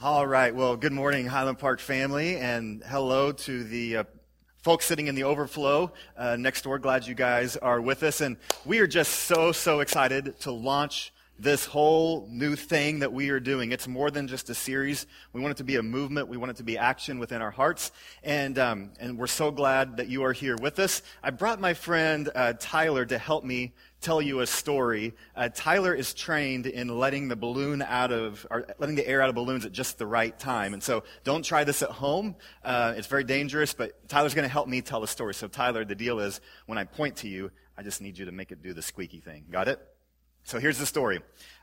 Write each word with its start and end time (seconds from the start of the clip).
All 0.00 0.24
right. 0.24 0.54
Well, 0.54 0.76
good 0.76 0.92
morning, 0.92 1.26
Highland 1.26 1.58
Park 1.58 1.80
family, 1.80 2.36
and 2.36 2.84
hello 2.84 3.32
to 3.32 3.64
the 3.64 3.96
uh, 3.96 4.04
folks 4.62 4.84
sitting 4.84 5.08
in 5.08 5.16
the 5.16 5.24
overflow 5.24 5.92
uh, 6.16 6.36
next 6.36 6.62
door. 6.62 6.78
Glad 6.78 7.04
you 7.08 7.16
guys 7.16 7.56
are 7.56 7.80
with 7.80 8.04
us. 8.04 8.20
And 8.20 8.36
we 8.64 8.78
are 8.78 8.86
just 8.86 9.12
so, 9.12 9.50
so 9.50 9.80
excited 9.80 10.38
to 10.42 10.52
launch 10.52 11.12
this 11.36 11.64
whole 11.64 12.28
new 12.30 12.54
thing 12.54 13.00
that 13.00 13.12
we 13.12 13.30
are 13.30 13.40
doing. 13.40 13.72
It's 13.72 13.88
more 13.88 14.08
than 14.12 14.28
just 14.28 14.48
a 14.50 14.54
series. 14.54 15.04
We 15.32 15.40
want 15.40 15.52
it 15.52 15.56
to 15.56 15.64
be 15.64 15.74
a 15.74 15.82
movement. 15.82 16.28
We 16.28 16.36
want 16.36 16.50
it 16.50 16.56
to 16.58 16.64
be 16.64 16.78
action 16.78 17.18
within 17.18 17.42
our 17.42 17.50
hearts. 17.50 17.90
And, 18.22 18.56
um, 18.56 18.92
and 19.00 19.18
we're 19.18 19.26
so 19.26 19.50
glad 19.50 19.96
that 19.96 20.06
you 20.06 20.22
are 20.22 20.32
here 20.32 20.56
with 20.56 20.78
us. 20.78 21.02
I 21.24 21.30
brought 21.30 21.60
my 21.60 21.74
friend 21.74 22.30
uh, 22.36 22.52
Tyler 22.60 23.04
to 23.04 23.18
help 23.18 23.42
me 23.42 23.72
tell 24.00 24.22
you 24.22 24.40
a 24.40 24.46
story. 24.46 25.14
Uh, 25.34 25.48
Tyler 25.52 25.94
is 25.94 26.14
trained 26.14 26.66
in 26.66 26.88
letting 26.88 27.28
the 27.28 27.36
balloon 27.36 27.82
out 27.82 28.12
of, 28.12 28.46
or 28.50 28.66
letting 28.78 28.96
the 28.96 29.06
air 29.06 29.20
out 29.20 29.28
of 29.28 29.34
balloons 29.34 29.64
at 29.66 29.72
just 29.72 29.98
the 29.98 30.06
right 30.06 30.38
time. 30.38 30.72
And 30.72 30.82
so 30.82 31.04
don't 31.24 31.44
try 31.44 31.64
this 31.64 31.82
at 31.82 31.90
home. 31.90 32.36
Uh, 32.64 32.94
it's 32.96 33.08
very 33.08 33.24
dangerous, 33.24 33.74
but 33.74 34.08
Tyler's 34.08 34.34
going 34.34 34.46
to 34.46 34.52
help 34.52 34.68
me 34.68 34.80
tell 34.80 35.00
the 35.00 35.08
story. 35.08 35.34
So 35.34 35.48
Tyler, 35.48 35.84
the 35.84 35.94
deal 35.94 36.20
is 36.20 36.40
when 36.66 36.78
I 36.78 36.84
point 36.84 37.16
to 37.16 37.28
you, 37.28 37.50
I 37.76 37.82
just 37.82 38.00
need 38.00 38.18
you 38.18 38.24
to 38.26 38.32
make 38.32 38.52
it 38.52 38.62
do 38.62 38.72
the 38.72 38.82
squeaky 38.82 39.20
thing. 39.20 39.44
Got 39.50 39.68
it? 39.68 39.80
So 40.44 40.58
here's 40.58 40.78
the 40.78 40.86
story. 40.86 41.20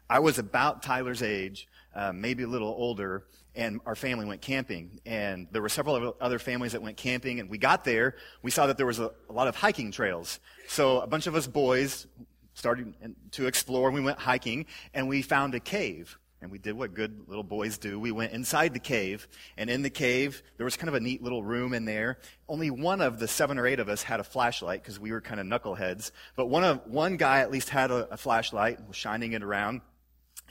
I 0.10 0.20
was 0.20 0.38
about 0.38 0.84
Tyler's 0.84 1.24
age, 1.24 1.68
uh, 1.96 2.12
maybe 2.14 2.44
a 2.44 2.48
little 2.48 2.68
older, 2.68 3.26
and 3.56 3.80
our 3.86 3.96
family 3.96 4.26
went 4.26 4.42
camping. 4.42 5.00
And 5.06 5.48
there 5.52 5.62
were 5.62 5.70
several 5.70 6.16
other 6.20 6.40
families 6.40 6.74
that 6.74 6.82
went 6.82 6.98
camping, 6.98 7.40
and 7.40 7.50
we 7.50 7.58
got 7.58 7.84
there. 7.84 8.16
We 8.42 8.52
saw 8.52 8.68
that 8.68 8.78
there 8.78 8.86
was 8.86 9.00
a, 9.00 9.12
a 9.30 9.34
lot 9.34 9.48
of 9.48 9.56
hiking 9.56 9.92
trails. 9.92 10.40
So 10.68 11.00
a 11.00 11.08
bunch 11.08 11.28
of 11.28 11.36
us 11.36 11.48
boys 11.48 12.06
started 12.54 12.94
to 13.32 13.48
explore. 13.48 13.88
and 13.88 13.96
We 13.96 14.02
went 14.02 14.20
hiking, 14.20 14.66
and 14.94 15.08
we 15.08 15.22
found 15.22 15.56
a 15.56 15.60
cave. 15.60 16.18
And 16.42 16.52
we 16.52 16.60
did 16.60 16.74
what 16.74 16.94
good 16.94 17.28
little 17.28 17.44
boys 17.44 17.80
do. 17.80 18.00
We 18.00 18.12
went 18.12 18.34
inside 18.34 18.74
the 18.74 18.80
cave, 18.80 19.28
and 19.58 19.68
in 19.70 19.82
the 19.82 19.90
cave, 19.90 20.44
there 20.58 20.66
was 20.66 20.78
kind 20.78 20.90
of 20.90 20.94
a 20.94 21.00
neat 21.00 21.24
little 21.24 21.44
room 21.44 21.74
in 21.74 21.86
there. 21.86 22.20
Only 22.48 22.70
one 22.70 23.02
of 23.02 23.18
the 23.18 23.28
seven 23.28 23.58
or 23.58 23.66
eight 23.66 23.80
of 23.80 23.90
us 23.90 24.04
had 24.04 24.20
a 24.20 24.24
flashlight 24.24 24.84
because 24.84 25.00
we 25.00 25.12
were 25.12 25.22
kind 25.22 25.40
of 25.40 25.48
knuckleheads. 25.48 26.12
But 26.36 26.48
one 26.48 26.64
of, 26.64 26.86
one 26.86 27.18
guy 27.18 27.40
at 27.40 27.52
least 27.52 27.70
had 27.70 27.90
a, 27.90 28.14
a 28.14 28.18
flashlight, 28.18 28.86
was 28.88 28.96
shining 28.96 29.32
it 29.32 29.42
around. 29.42 29.82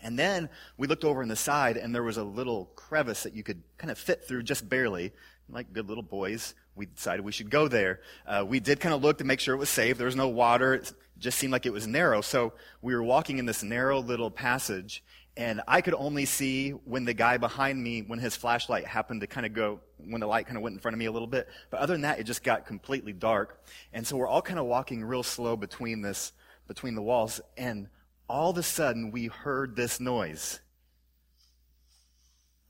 And 0.05 0.19
then 0.19 0.51
we 0.77 0.87
looked 0.87 1.05
over 1.05 1.23
on 1.23 1.29
the 1.29 1.35
side, 1.35 1.77
and 1.79 1.95
there 1.95 2.03
was 2.03 2.19
a 2.19 2.23
little 2.23 2.67
crevice 2.77 3.23
that 3.25 3.35
you 3.35 3.43
could 3.43 3.63
kind 3.79 3.91
of 3.91 3.99
fit 3.99 4.29
through 4.29 4.45
just 4.45 4.69
barely. 4.69 5.13
Like 5.49 5.73
good 5.73 5.89
little 5.89 6.03
boys, 6.03 6.55
we 6.75 6.87
decided 6.87 7.25
we 7.25 7.33
should 7.33 7.51
go 7.51 7.69
there. 7.69 8.01
Uh, 8.27 8.45
we 8.47 8.61
did 8.61 8.81
kind 8.81 8.95
of 8.95 9.03
look 9.03 9.19
to 9.19 9.25
make 9.25 9.41
sure 9.41 9.55
it 9.55 9.59
was 9.59 9.69
safe. 9.69 9.99
There 9.99 10.07
was 10.07 10.17
no 10.17 10.29
water. 10.29 10.75
It 10.75 10.93
just 11.19 11.39
seemed 11.39 11.53
like 11.53 11.67
it 11.67 11.73
was 11.73 11.87
narrow. 11.87 12.23
So 12.23 12.55
we 12.81 12.95
were 12.95 13.03
walking 13.03 13.39
in 13.39 13.45
this 13.45 13.63
narrow 13.63 14.01
little 14.01 14.31
passage, 14.31 15.03
and 15.37 15.61
I 15.67 15.81
could 15.81 15.95
only 15.95 16.25
see 16.25 16.71
when 16.71 17.05
the 17.05 17.13
guy 17.13 17.37
behind 17.37 17.83
me, 17.83 18.03
when 18.03 18.19
his 18.19 18.37
flashlight 18.37 18.87
happened 18.87 19.21
to 19.23 19.27
kind 19.27 19.45
of 19.45 19.53
go, 19.53 19.81
when 19.99 20.21
the 20.21 20.27
light 20.27 20.47
kind 20.47 20.57
of 20.57 20.63
went 20.63 20.75
in 20.75 20.81
front 20.81 20.95
of 20.95 20.99
me 20.99 21.07
a 21.07 21.13
little 21.13 21.29
bit. 21.29 21.49
But 21.71 21.81
other 21.81 21.93
than 21.95 22.03
that, 22.03 22.19
it 22.19 22.25
just 22.25 22.43
got 22.43 22.67
completely 22.67 23.13
dark. 23.13 23.63
And 23.93 24.07
so 24.07 24.17
we're 24.17 24.29
all 24.29 24.43
kind 24.43 24.59
of 24.59 24.67
walking 24.67 25.05
real 25.05 25.23
slow 25.23 25.57
between 25.57 26.03
this, 26.03 26.33
between 26.69 26.95
the 26.95 27.03
walls. 27.03 27.41
And 27.57 27.89
all 28.29 28.51
of 28.51 28.59
a 28.59 28.63
sudden 28.63 29.11
we 29.11 29.27
heard 29.27 29.77
this 29.77 30.01
noise. 30.01 30.61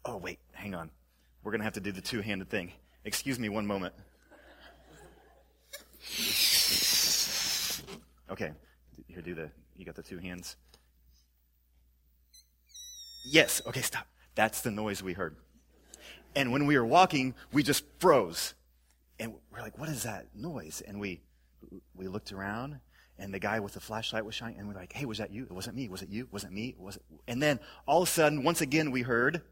Oh, 0.04 0.16
wait, 0.16 0.38
hang 0.52 0.74
on. 0.74 0.90
We're 1.42 1.52
going 1.52 1.60
to 1.60 1.64
have 1.64 1.74
to 1.74 1.80
do 1.80 1.92
the 1.92 2.00
two 2.00 2.20
handed 2.20 2.48
thing. 2.48 2.72
Excuse 3.04 3.38
me 3.38 3.48
one 3.48 3.66
moment. 3.66 3.94
Okay, 8.30 8.52
here, 9.06 9.20
do 9.20 9.34
the, 9.34 9.50
you 9.76 9.84
got 9.84 9.94
the 9.94 10.02
two 10.02 10.18
hands? 10.18 10.56
Yes, 13.24 13.62
okay, 13.66 13.82
stop. 13.82 14.06
That's 14.34 14.60
the 14.62 14.70
noise 14.70 15.02
we 15.02 15.12
heard. 15.12 15.36
And 16.34 16.50
when 16.50 16.66
we 16.66 16.76
were 16.76 16.86
walking, 16.86 17.34
we 17.52 17.62
just 17.62 17.84
froze. 17.98 18.54
And 19.20 19.34
we're 19.52 19.60
like, 19.60 19.78
what 19.78 19.88
is 19.88 20.02
that 20.02 20.26
noise? 20.34 20.82
And 20.86 20.98
we, 20.98 21.22
we 21.94 22.08
looked 22.08 22.32
around 22.32 22.80
and 23.18 23.32
the 23.32 23.38
guy 23.38 23.60
with 23.60 23.74
the 23.74 23.80
flashlight 23.80 24.24
was 24.24 24.34
shining, 24.34 24.58
and 24.58 24.68
we're 24.68 24.74
like, 24.74 24.92
hey, 24.92 25.04
was 25.04 25.18
that 25.18 25.30
you? 25.30 25.44
It 25.44 25.52
wasn't 25.52 25.76
me. 25.76 25.88
Was 25.88 26.02
it 26.02 26.08
you? 26.08 26.28
Was 26.30 26.44
it 26.44 26.52
me? 26.52 26.74
Was 26.78 26.96
it? 26.96 27.02
And 27.28 27.42
then 27.42 27.60
all 27.86 28.02
of 28.02 28.08
a 28.08 28.10
sudden, 28.10 28.42
once 28.42 28.60
again, 28.60 28.90
we 28.90 29.02
heard, 29.02 29.42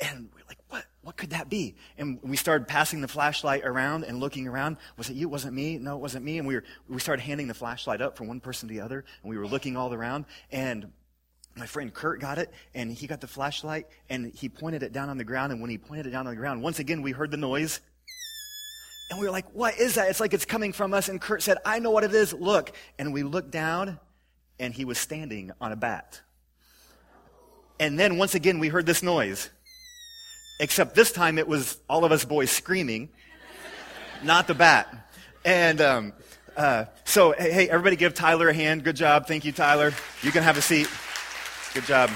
and 0.00 0.30
we're 0.34 0.44
like, 0.48 0.58
what? 0.68 0.84
What 1.02 1.16
could 1.16 1.30
that 1.30 1.50
be? 1.50 1.76
And 1.98 2.18
we 2.22 2.36
started 2.36 2.66
passing 2.66 3.02
the 3.02 3.08
flashlight 3.08 3.64
around 3.64 4.04
and 4.04 4.20
looking 4.20 4.48
around. 4.48 4.78
Was 4.96 5.10
it 5.10 5.16
you? 5.16 5.28
Was 5.28 5.44
it 5.44 5.52
me? 5.52 5.76
No, 5.76 5.96
it 5.96 6.00
wasn't 6.00 6.24
me. 6.24 6.38
And 6.38 6.48
we 6.48 6.54
were, 6.54 6.64
we 6.88 6.98
started 6.98 7.22
handing 7.22 7.46
the 7.46 7.54
flashlight 7.54 8.00
up 8.00 8.16
from 8.16 8.26
one 8.28 8.40
person 8.40 8.68
to 8.68 8.74
the 8.74 8.80
other, 8.80 9.04
and 9.22 9.30
we 9.30 9.36
were 9.36 9.46
looking 9.46 9.76
all 9.76 9.92
around, 9.92 10.24
and 10.50 10.90
my 11.56 11.66
friend 11.66 11.92
Kurt 11.94 12.20
got 12.20 12.38
it, 12.38 12.50
and 12.74 12.90
he 12.90 13.06
got 13.06 13.20
the 13.20 13.28
flashlight, 13.28 13.86
and 14.08 14.32
he 14.34 14.48
pointed 14.48 14.82
it 14.82 14.92
down 14.92 15.08
on 15.08 15.18
the 15.18 15.24
ground, 15.24 15.52
and 15.52 15.60
when 15.60 15.70
he 15.70 15.78
pointed 15.78 16.06
it 16.06 16.10
down 16.10 16.26
on 16.26 16.32
the 16.34 16.40
ground, 16.40 16.62
once 16.62 16.78
again, 16.80 17.00
we 17.02 17.12
heard 17.12 17.30
the 17.30 17.36
noise, 17.36 17.80
and 19.10 19.18
we 19.18 19.26
were 19.26 19.32
like, 19.32 19.46
what 19.52 19.78
is 19.78 19.94
that? 19.94 20.08
It's 20.08 20.20
like 20.20 20.34
it's 20.34 20.44
coming 20.44 20.72
from 20.72 20.94
us. 20.94 21.08
And 21.08 21.20
Kurt 21.20 21.42
said, 21.42 21.58
I 21.64 21.78
know 21.78 21.90
what 21.90 22.04
it 22.04 22.14
is. 22.14 22.32
Look. 22.32 22.72
And 22.98 23.12
we 23.12 23.22
looked 23.22 23.50
down 23.50 23.98
and 24.58 24.72
he 24.72 24.84
was 24.84 24.98
standing 24.98 25.52
on 25.60 25.72
a 25.72 25.76
bat. 25.76 26.20
And 27.78 27.98
then 27.98 28.18
once 28.18 28.34
again, 28.34 28.58
we 28.58 28.68
heard 28.68 28.86
this 28.86 29.02
noise. 29.02 29.50
Except 30.60 30.94
this 30.94 31.12
time 31.12 31.38
it 31.38 31.48
was 31.48 31.78
all 31.88 32.04
of 32.04 32.12
us 32.12 32.24
boys 32.24 32.50
screaming, 32.50 33.10
not 34.22 34.46
the 34.46 34.54
bat. 34.54 35.10
And, 35.44 35.80
um, 35.80 36.12
uh, 36.56 36.84
so, 37.04 37.32
hey, 37.32 37.68
everybody 37.68 37.96
give 37.96 38.14
Tyler 38.14 38.48
a 38.48 38.54
hand. 38.54 38.84
Good 38.84 38.94
job. 38.94 39.26
Thank 39.26 39.44
you, 39.44 39.50
Tyler. 39.50 39.92
You 40.22 40.30
can 40.30 40.44
have 40.44 40.56
a 40.56 40.62
seat. 40.62 40.88
Good 41.74 41.84
job. 41.84 42.10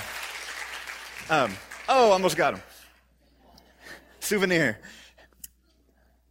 Um, 1.29 1.53
oh, 1.89 2.13
almost 2.13 2.37
got 2.37 2.55
him. 2.55 2.63
Souvenir 4.21 4.79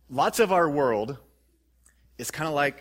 lots 0.10 0.40
of 0.40 0.52
our 0.52 0.70
world 0.70 1.18
is 2.18 2.32
kind 2.32 2.48
of 2.48 2.54
like 2.54 2.80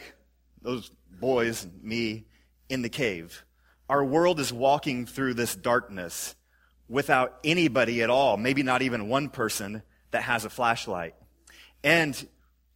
those 0.62 0.90
boys, 1.20 1.66
me, 1.82 2.26
in 2.68 2.82
the 2.82 2.88
cave. 2.88 3.44
Our 3.88 4.04
world 4.04 4.40
is 4.40 4.52
walking 4.52 5.06
through 5.06 5.34
this 5.34 5.54
darkness 5.54 6.34
without 6.88 7.38
anybody 7.44 8.02
at 8.02 8.10
all, 8.10 8.36
maybe 8.36 8.62
not 8.62 8.82
even 8.82 9.08
one 9.08 9.28
person 9.28 9.82
that 10.10 10.22
has 10.22 10.44
a 10.44 10.50
flashlight. 10.50 11.14
And 11.84 12.26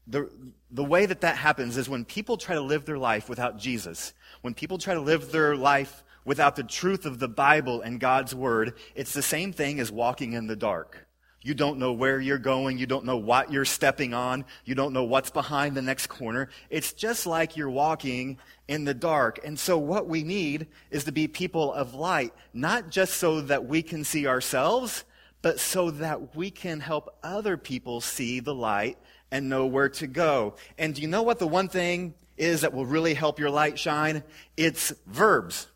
the, 0.07 0.31
the 0.71 0.85
way 0.85 1.07
that 1.07 1.23
that 1.23 1.37
happens 1.37 1.77
is 1.77 1.89
when 1.89 2.05
people 2.05 2.37
try 2.37 2.55
to 2.55 2.61
live 2.61 2.85
their 2.85 2.99
life 2.99 3.29
without 3.29 3.59
Jesus, 3.59 4.13
when 4.41 4.55
people 4.55 4.79
try 4.79 4.95
to 4.95 5.01
live 5.01 5.33
their 5.33 5.57
life 5.57 6.05
without 6.25 6.57
the 6.57 6.63
truth 6.63 7.07
of 7.07 7.19
the 7.19 7.29
Bible 7.29 7.81
and 7.81 7.99
God's 7.99 8.35
Word, 8.35 8.75
it's 8.95 9.13
the 9.13 9.23
same 9.23 9.53
thing 9.53 9.81
as 9.81 9.91
walking 9.91 10.33
in 10.33 10.47
the 10.47 10.57
dark. 10.57 11.07
You 11.43 11.55
don't 11.55 11.79
know 11.79 11.93
where 11.93 12.21
you're 12.21 12.39
going. 12.39 12.77
You 12.77 12.87
don't 12.87 13.07
know 13.07 13.17
what 13.17 13.51
you're 13.51 13.65
stepping 13.65 14.13
on. 14.13 14.45
You 14.67 14.75
don't 14.75 14.93
know 14.93 15.05
what's 15.05 15.31
behind 15.31 15.75
the 15.75 15.83
next 15.83 16.09
corner. 16.09 16.51
It's 16.69 16.93
just 16.93 17.27
like 17.27 17.57
you're 17.57 17.71
walking 17.71 18.39
in 18.69 18.85
the 18.85 18.93
dark. 18.93 19.41
And 19.43 19.59
so 19.59 19.79
what 19.79 20.07
we 20.07 20.23
need 20.23 20.67
is 20.91 21.05
to 21.05 21.13
be 21.13 21.29
people 21.29 21.73
of 21.73 21.95
light, 21.95 22.35
not 22.53 22.91
just 22.91 23.15
so 23.15 23.41
that 23.43 23.65
we 23.65 23.83
can 23.83 24.05
see 24.05 24.27
ourselves, 24.27 25.05
but 25.41 25.59
so 25.59 25.91
that 25.93 26.37
we 26.37 26.51
can 26.51 26.81
help 26.81 27.17
other 27.23 27.57
people 27.57 28.03
see 28.03 28.41
the 28.41 28.55
light 28.55 28.99
and 29.31 29.49
know 29.49 29.65
where 29.65 29.89
to 29.89 30.07
go. 30.07 30.57
And 30.77 30.95
do 30.95 31.01
you 31.01 31.09
know 31.09 31.23
what 31.23 31.39
the 31.39 31.49
one 31.49 31.69
thing 31.69 32.13
is 32.37 32.61
that 32.61 32.75
will 32.75 32.85
really 32.85 33.15
help 33.15 33.39
your 33.39 33.51
light 33.51 33.79
shine? 33.79 34.23
It's 34.59 34.93
verbs. 35.07 35.69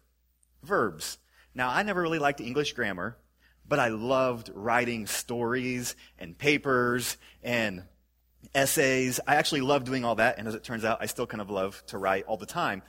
Verbs. 0.63 1.17
Now, 1.55 1.71
I 1.71 1.83
never 1.85 2.03
really 2.03 2.19
liked 2.19 2.43
English 2.43 2.75
grammar 2.75 3.17
but 3.69 3.79
I 3.79 3.89
loved 3.89 4.51
writing 4.55 5.07
stories 5.07 5.97
and 6.19 6.37
papers 6.37 7.17
and 7.43 7.85
essays. 8.55 9.21
I 9.27 9.37
actually 9.37 9.63
love 9.63 9.85
doing 9.85 10.05
all 10.05 10.17
that, 10.17 10.39
and 10.39 10.47
as 10.47 10.55
it 10.55 10.65
turns 10.65 10.85
out, 10.85 10.99
I 11.01 11.07
still 11.07 11.27
kind 11.27 11.41
of 11.41 11.51
love 11.51 11.83
to 11.89 11.99
write 11.99 12.25
all 12.27 12.37
the 12.37 12.47
time. 12.47 12.83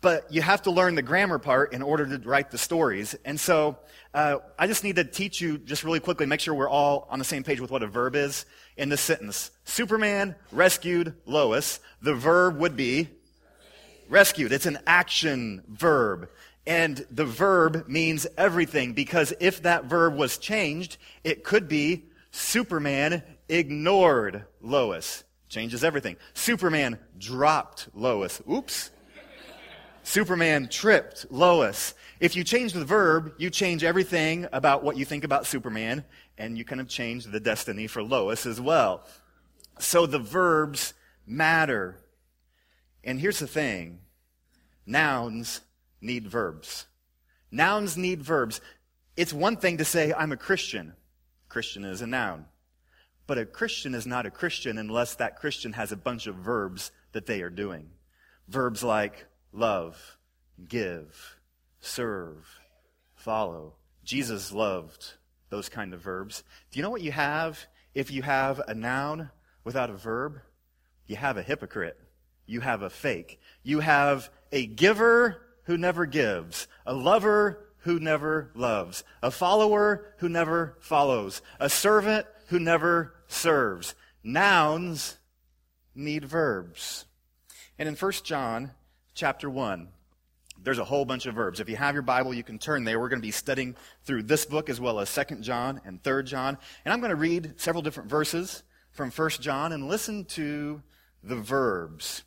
But 0.00 0.32
you 0.32 0.42
have 0.42 0.62
to 0.62 0.70
learn 0.70 0.94
the 0.94 1.02
grammar 1.02 1.38
part 1.38 1.72
in 1.72 1.82
order 1.82 2.06
to 2.06 2.28
write 2.28 2.52
the 2.52 2.58
stories. 2.58 3.16
And 3.24 3.38
so 3.38 3.78
uh, 4.14 4.36
I 4.56 4.68
just 4.68 4.84
need 4.84 4.96
to 4.96 5.04
teach 5.04 5.40
you 5.40 5.58
just 5.58 5.82
really 5.82 5.98
quickly, 5.98 6.24
make 6.24 6.38
sure 6.38 6.54
we're 6.54 6.68
all 6.68 7.08
on 7.10 7.18
the 7.18 7.24
same 7.24 7.42
page 7.42 7.60
with 7.60 7.72
what 7.72 7.82
a 7.82 7.88
verb 7.88 8.14
is 8.14 8.46
in 8.76 8.90
this 8.90 9.00
sentence. 9.00 9.50
Superman 9.64 10.36
rescued 10.52 11.14
Lois. 11.26 11.80
The 12.00 12.14
verb 12.14 12.58
would 12.58 12.76
be 12.76 13.08
rescued. 14.08 14.52
It's 14.52 14.66
an 14.66 14.78
action 14.86 15.64
verb. 15.68 16.28
And 16.68 17.06
the 17.10 17.24
verb 17.24 17.88
means 17.88 18.26
everything 18.36 18.92
because 18.92 19.32
if 19.40 19.62
that 19.62 19.86
verb 19.86 20.14
was 20.14 20.36
changed, 20.36 20.98
it 21.24 21.42
could 21.42 21.66
be 21.66 22.04
Superman 22.30 23.22
ignored 23.48 24.44
Lois. 24.60 25.24
Changes 25.48 25.82
everything. 25.82 26.18
Superman 26.34 26.98
dropped 27.16 27.88
Lois. 27.94 28.42
Oops. 28.48 28.90
Superman 30.02 30.68
tripped 30.68 31.24
Lois. 31.30 31.94
If 32.20 32.36
you 32.36 32.44
change 32.44 32.74
the 32.74 32.84
verb, 32.84 33.32
you 33.38 33.48
change 33.48 33.82
everything 33.82 34.46
about 34.52 34.84
what 34.84 34.98
you 34.98 35.06
think 35.06 35.24
about 35.24 35.46
Superman, 35.46 36.04
and 36.36 36.58
you 36.58 36.66
kind 36.66 36.82
of 36.82 36.88
change 36.88 37.24
the 37.24 37.40
destiny 37.40 37.86
for 37.86 38.02
Lois 38.02 38.44
as 38.44 38.60
well. 38.60 39.06
So 39.78 40.04
the 40.04 40.18
verbs 40.18 40.92
matter. 41.26 41.96
And 43.02 43.18
here's 43.18 43.38
the 43.38 43.46
thing 43.46 44.00
nouns 44.84 45.62
need 46.00 46.26
verbs. 46.26 46.86
Nouns 47.50 47.96
need 47.96 48.22
verbs. 48.22 48.60
It's 49.16 49.32
one 49.32 49.56
thing 49.56 49.78
to 49.78 49.84
say, 49.84 50.12
I'm 50.12 50.32
a 50.32 50.36
Christian. 50.36 50.94
Christian 51.48 51.84
is 51.84 52.02
a 52.02 52.06
noun. 52.06 52.46
But 53.26 53.38
a 53.38 53.46
Christian 53.46 53.94
is 53.94 54.06
not 54.06 54.26
a 54.26 54.30
Christian 54.30 54.78
unless 54.78 55.14
that 55.16 55.36
Christian 55.36 55.74
has 55.74 55.92
a 55.92 55.96
bunch 55.96 56.26
of 56.26 56.36
verbs 56.36 56.92
that 57.12 57.26
they 57.26 57.42
are 57.42 57.50
doing. 57.50 57.90
Verbs 58.48 58.82
like 58.82 59.26
love, 59.52 60.16
give, 60.66 61.36
serve, 61.80 62.46
follow. 63.14 63.74
Jesus 64.04 64.52
loved 64.52 65.14
those 65.50 65.68
kind 65.68 65.92
of 65.92 66.00
verbs. 66.00 66.42
Do 66.70 66.78
you 66.78 66.82
know 66.82 66.90
what 66.90 67.02
you 67.02 67.12
have 67.12 67.66
if 67.94 68.10
you 68.10 68.22
have 68.22 68.60
a 68.66 68.74
noun 68.74 69.30
without 69.64 69.90
a 69.90 69.94
verb? 69.94 70.40
You 71.06 71.16
have 71.16 71.36
a 71.36 71.42
hypocrite. 71.42 71.98
You 72.46 72.60
have 72.60 72.82
a 72.82 72.90
fake. 72.90 73.40
You 73.62 73.80
have 73.80 74.30
a 74.52 74.66
giver 74.66 75.42
who 75.68 75.76
never 75.76 76.06
gives, 76.06 76.66
a 76.86 76.94
lover 76.94 77.66
who 77.80 78.00
never 78.00 78.50
loves, 78.54 79.04
a 79.22 79.30
follower 79.30 80.14
who 80.16 80.26
never 80.26 80.78
follows, 80.80 81.42
a 81.60 81.68
servant 81.68 82.26
who 82.46 82.58
never 82.58 83.14
serves. 83.28 83.94
Nouns 84.24 85.18
need 85.94 86.24
verbs. 86.24 87.04
And 87.78 87.86
in 87.86 87.96
1 87.96 88.12
John 88.24 88.70
chapter 89.12 89.50
1, 89.50 89.88
there's 90.58 90.78
a 90.78 90.84
whole 90.84 91.04
bunch 91.04 91.26
of 91.26 91.34
verbs. 91.34 91.60
If 91.60 91.68
you 91.68 91.76
have 91.76 91.94
your 91.94 92.02
Bible, 92.02 92.32
you 92.32 92.42
can 92.42 92.58
turn 92.58 92.84
there. 92.84 92.98
We're 92.98 93.10
going 93.10 93.20
to 93.20 93.26
be 93.26 93.30
studying 93.30 93.76
through 94.04 94.22
this 94.22 94.46
book 94.46 94.70
as 94.70 94.80
well 94.80 94.98
as 95.00 95.14
2 95.14 95.36
John 95.40 95.82
and 95.84 96.02
3 96.02 96.22
John. 96.24 96.56
And 96.86 96.94
I'm 96.94 97.00
going 97.00 97.10
to 97.10 97.16
read 97.16 97.60
several 97.60 97.82
different 97.82 98.08
verses 98.08 98.62
from 98.90 99.10
1 99.10 99.30
John 99.40 99.72
and 99.72 99.86
listen 99.86 100.24
to 100.24 100.80
the 101.22 101.36
verbs. 101.36 102.22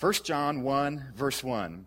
1 0.00 0.12
John 0.24 0.62
1, 0.62 1.12
verse 1.14 1.44
1. 1.44 1.86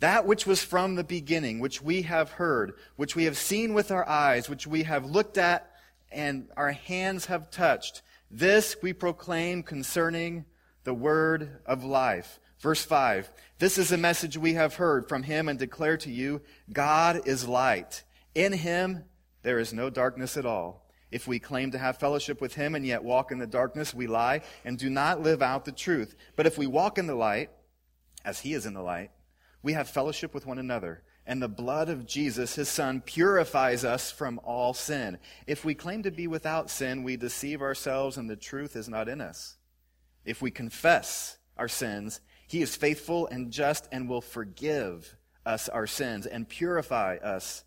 That 0.00 0.26
which 0.26 0.46
was 0.46 0.62
from 0.62 0.94
the 0.94 1.04
beginning, 1.04 1.60
which 1.60 1.82
we 1.82 2.02
have 2.02 2.32
heard, 2.32 2.72
which 2.96 3.14
we 3.14 3.24
have 3.24 3.36
seen 3.36 3.74
with 3.74 3.90
our 3.90 4.08
eyes, 4.08 4.48
which 4.48 4.66
we 4.66 4.82
have 4.84 5.04
looked 5.04 5.38
at 5.38 5.70
and 6.10 6.48
our 6.56 6.72
hands 6.72 7.26
have 7.26 7.50
touched, 7.50 8.02
this 8.30 8.76
we 8.82 8.92
proclaim 8.92 9.62
concerning 9.62 10.46
the 10.84 10.94
word 10.94 11.60
of 11.66 11.84
life. 11.84 12.40
Verse 12.60 12.82
5 12.82 13.30
This 13.58 13.76
is 13.76 13.92
a 13.92 13.98
message 13.98 14.36
we 14.36 14.54
have 14.54 14.74
heard 14.74 15.08
from 15.08 15.22
him 15.22 15.48
and 15.48 15.58
declare 15.58 15.98
to 15.98 16.10
you 16.10 16.40
God 16.72 17.26
is 17.26 17.46
light. 17.46 18.02
In 18.34 18.52
him 18.52 19.04
there 19.42 19.58
is 19.58 19.72
no 19.72 19.90
darkness 19.90 20.36
at 20.36 20.46
all. 20.46 20.86
If 21.10 21.26
we 21.26 21.38
claim 21.38 21.72
to 21.72 21.78
have 21.78 21.98
fellowship 21.98 22.40
with 22.40 22.54
him 22.54 22.74
and 22.74 22.86
yet 22.86 23.04
walk 23.04 23.32
in 23.32 23.38
the 23.38 23.46
darkness, 23.46 23.92
we 23.92 24.06
lie 24.06 24.42
and 24.64 24.78
do 24.78 24.88
not 24.88 25.22
live 25.22 25.42
out 25.42 25.64
the 25.64 25.72
truth. 25.72 26.14
But 26.36 26.46
if 26.46 26.56
we 26.56 26.66
walk 26.66 26.98
in 26.98 27.06
the 27.06 27.14
light, 27.14 27.50
as 28.24 28.40
he 28.40 28.54
is 28.54 28.64
in 28.64 28.74
the 28.74 28.82
light, 28.82 29.10
we 29.62 29.72
have 29.74 29.88
fellowship 29.88 30.34
with 30.34 30.46
one 30.46 30.58
another. 30.58 31.02
And 31.26 31.42
the 31.42 31.48
blood 31.48 31.88
of 31.88 32.06
Jesus, 32.06 32.54
his 32.54 32.68
son, 32.68 33.02
purifies 33.02 33.84
us 33.84 34.10
from 34.10 34.40
all 34.42 34.74
sin. 34.74 35.18
If 35.46 35.64
we 35.64 35.74
claim 35.74 36.02
to 36.04 36.10
be 36.10 36.26
without 36.26 36.70
sin, 36.70 37.02
we 37.02 37.16
deceive 37.16 37.60
ourselves 37.60 38.16
and 38.16 38.28
the 38.28 38.36
truth 38.36 38.74
is 38.74 38.88
not 38.88 39.08
in 39.08 39.20
us. 39.20 39.58
If 40.24 40.42
we 40.42 40.50
confess 40.50 41.38
our 41.56 41.68
sins, 41.68 42.20
he 42.48 42.62
is 42.62 42.74
faithful 42.74 43.26
and 43.28 43.52
just 43.52 43.88
and 43.92 44.08
will 44.08 44.20
forgive 44.20 45.16
us 45.46 45.68
our 45.68 45.86
sins 45.86 46.26
and 46.26 46.48
purify 46.48 47.16
us 47.16 47.64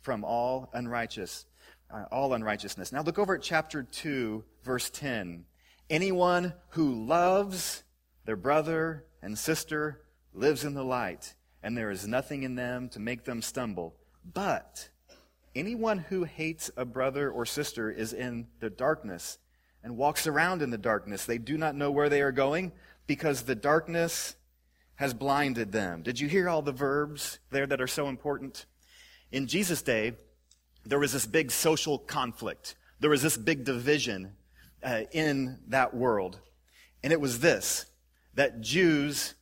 from 0.00 0.24
all 0.24 0.70
unrighteous, 0.72 1.46
uh, 1.92 2.04
all 2.10 2.32
unrighteousness. 2.34 2.92
Now 2.92 3.02
look 3.02 3.18
over 3.18 3.34
at 3.34 3.42
chapter 3.42 3.82
2, 3.82 4.44
verse 4.62 4.90
10. 4.90 5.44
Anyone 5.90 6.54
who 6.70 7.04
loves 7.06 7.84
their 8.24 8.36
brother 8.36 9.04
and 9.20 9.38
sister 9.38 10.00
lives 10.34 10.64
in 10.64 10.74
the 10.74 10.84
light, 10.84 11.34
and 11.62 11.76
there 11.76 11.90
is 11.90 12.06
nothing 12.06 12.42
in 12.42 12.54
them 12.54 12.88
to 12.90 13.00
make 13.00 13.24
them 13.24 13.42
stumble. 13.42 13.94
But 14.24 14.88
anyone 15.54 15.98
who 15.98 16.24
hates 16.24 16.70
a 16.76 16.84
brother 16.84 17.30
or 17.30 17.46
sister 17.46 17.90
is 17.90 18.12
in 18.12 18.48
the 18.60 18.70
darkness 18.70 19.38
and 19.82 19.96
walks 19.96 20.26
around 20.26 20.62
in 20.62 20.70
the 20.70 20.78
darkness. 20.78 21.24
They 21.24 21.38
do 21.38 21.58
not 21.58 21.74
know 21.74 21.90
where 21.90 22.08
they 22.08 22.22
are 22.22 22.32
going 22.32 22.72
because 23.06 23.42
the 23.42 23.54
darkness 23.54 24.36
has 24.96 25.14
blinded 25.14 25.72
them. 25.72 26.02
Did 26.02 26.20
you 26.20 26.28
hear 26.28 26.48
all 26.48 26.62
the 26.62 26.72
verbs 26.72 27.38
there 27.50 27.66
that 27.66 27.80
are 27.80 27.88
so 27.88 28.08
important? 28.08 28.66
In 29.32 29.46
Jesus' 29.46 29.82
day, 29.82 30.12
there 30.84 30.98
was 30.98 31.12
this 31.12 31.26
big 31.26 31.50
social 31.50 31.98
conflict. 31.98 32.76
There 33.00 33.10
was 33.10 33.22
this 33.22 33.36
big 33.36 33.64
division 33.64 34.36
uh, 34.82 35.02
in 35.12 35.58
that 35.68 35.94
world. 35.94 36.38
And 37.02 37.12
it 37.12 37.20
was 37.20 37.40
this 37.40 37.86
that 38.34 38.60
Jews 38.60 39.34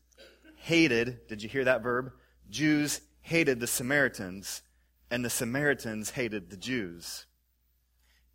hated, 0.60 1.26
did 1.26 1.42
you 1.42 1.48
hear 1.48 1.64
that 1.64 1.82
verb? 1.82 2.12
Jews 2.48 3.00
hated 3.22 3.60
the 3.60 3.66
Samaritans, 3.66 4.62
and 5.10 5.24
the 5.24 5.30
Samaritans 5.30 6.10
hated 6.10 6.50
the 6.50 6.56
Jews. 6.56 7.26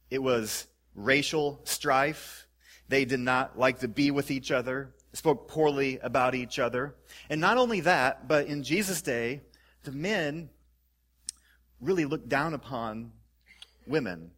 It 0.09 0.21
was 0.21 0.67
racial 0.95 1.61
strife. 1.63 2.47
They 2.89 3.05
did 3.05 3.19
not 3.19 3.57
like 3.59 3.79
to 3.79 3.87
be 3.87 4.11
with 4.11 4.31
each 4.31 4.51
other, 4.51 4.93
spoke 5.13 5.47
poorly 5.47 5.99
about 5.99 6.35
each 6.35 6.59
other. 6.59 6.95
And 7.29 7.39
not 7.39 7.57
only 7.57 7.81
that, 7.81 8.27
but 8.27 8.47
in 8.47 8.63
Jesus' 8.63 9.01
day, 9.01 9.41
the 9.83 9.91
men 9.91 10.49
really 11.79 12.05
looked 12.05 12.29
down 12.29 12.53
upon 12.53 13.11
women 13.85 14.31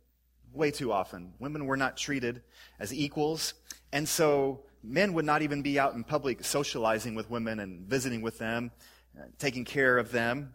way 0.54 0.72
too 0.72 0.92
often. 0.92 1.34
Women 1.40 1.66
were 1.66 1.78
not 1.78 1.96
treated 1.96 2.42
as 2.80 2.94
equals. 2.94 3.54
And 3.94 4.08
so 4.08 4.64
men 4.88 5.14
would 5.14 5.26
not 5.26 5.42
even 5.42 5.62
be 5.62 5.80
out 5.80 5.94
in 5.94 6.04
public 6.04 6.44
socializing 6.44 7.16
with 7.16 7.30
women 7.30 7.60
and 7.60 7.88
visiting 7.88 8.22
with 8.22 8.38
them, 8.38 8.72
uh, 9.18 9.24
taking 9.38 9.66
care 9.66 9.98
of 9.98 10.12
them. 10.12 10.54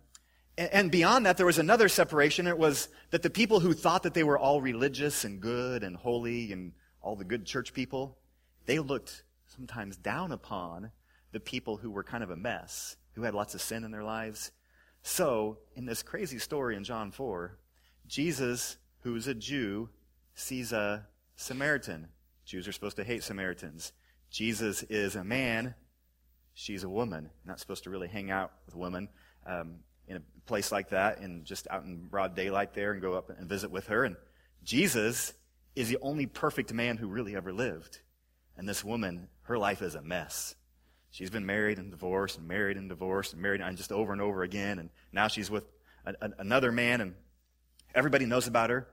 And 0.59 0.91
beyond 0.91 1.25
that, 1.25 1.39
there 1.39 1.47
was 1.47 1.59
another 1.59 1.89
separation. 1.89 2.47
It 2.47 2.59
was 2.59 2.89
that 3.11 3.23
the 3.23 3.31
people 3.31 3.61
who 3.61 3.73
thought 3.73 4.03
that 4.03 4.13
they 4.13 4.23
were 4.23 4.39
all 4.39 4.61
religious 4.61 5.25
and 5.25 5.41
good 5.41 5.83
and 5.83 5.97
holy 5.97 6.53
and 6.53 6.73
all 7.01 7.17
the 7.17 7.25
good 7.25 7.47
church 7.47 7.73
people, 7.73 8.19
they 8.67 8.79
looked 8.79 9.25
sometimes 9.47 9.97
down 9.97 10.31
upon 10.31 10.91
the 11.33 11.41
people 11.41 11.79
who 11.79 11.91
were 11.91 12.05
kind 12.05 12.23
of 12.23 12.31
a 12.31 12.37
mess, 12.37 12.97
who 13.15 13.23
had 13.23 13.35
lots 13.35 13.55
of 13.55 13.63
sin 13.63 13.83
in 13.83 13.91
their 13.91 14.05
lives. 14.05 14.51
So, 15.03 15.59
in 15.75 15.87
this 15.87 16.03
crazy 16.03 16.39
story 16.39 16.77
in 16.77 16.85
John 16.85 17.11
4, 17.11 17.59
Jesus, 18.07 18.77
who's 19.01 19.27
a 19.27 19.35
Jew, 19.35 19.89
sees 20.35 20.73
a 20.73 21.07
Samaritan. 21.37 22.09
Jews 22.45 22.69
are 22.69 22.73
supposed 22.73 22.97
to 22.97 23.05
hate 23.05 23.23
Samaritans. 23.23 23.93
Jesus 24.33 24.83
is 24.85 25.15
a 25.15 25.23
man. 25.23 25.75
She's 26.55 26.83
a 26.83 26.89
woman. 26.89 27.31
Not 27.45 27.61
supposed 27.61 27.85
to 27.85 27.91
really 27.91 28.09
hang 28.09 28.31
out 28.31 28.51
with 28.67 28.75
women. 28.75 29.09
Um, 29.47 29.81
in 30.09 30.17
a 30.17 30.23
place 30.47 30.73
like 30.73 30.91
that 30.91 31.21
and 31.21 31.45
just 31.45 31.69
out 31.71 31.85
in 31.85 32.09
broad 32.09 32.35
daylight 32.35 32.75
there 32.75 32.93
and 32.93 33.01
go 33.01 33.15
up 33.15 33.31
and 33.31 33.49
visit 33.49 33.71
with 33.71 33.87
her. 33.87 34.05
And 34.05 34.17
Jesus 34.65 35.33
is 35.77 35.89
the 35.89 35.99
only 36.03 36.27
perfect 36.27 36.73
man 36.73 36.97
who 36.97 37.07
really 37.07 37.37
ever 37.37 37.53
lived. 37.53 38.01
And 38.57 38.69
this 38.69 38.85
woman, 38.85 39.29
her 39.43 39.59
life 39.59 39.81
is 39.83 39.95
a 39.95 40.03
mess. 40.03 40.55
She's 41.11 41.31
been 41.31 41.47
married 41.47 41.79
and 41.79 41.91
divorced 41.91 42.39
and 42.39 42.49
married 42.49 42.77
and 42.77 42.89
divorced 42.89 43.33
and 43.33 43.43
married 43.43 43.61
and 43.61 43.77
just 43.77 43.93
over 43.93 44.13
and 44.13 44.21
over 44.21 44.43
again. 44.43 44.79
And 44.79 44.91
now 45.13 45.29
she's 45.29 45.51
with 45.51 45.65
a, 46.05 46.15
a, 46.21 46.31
another 46.39 46.73
man 46.73 47.01
and 47.01 47.15
everybody 47.95 48.27
knows 48.27 48.47
about 48.47 48.71
her. 48.71 48.89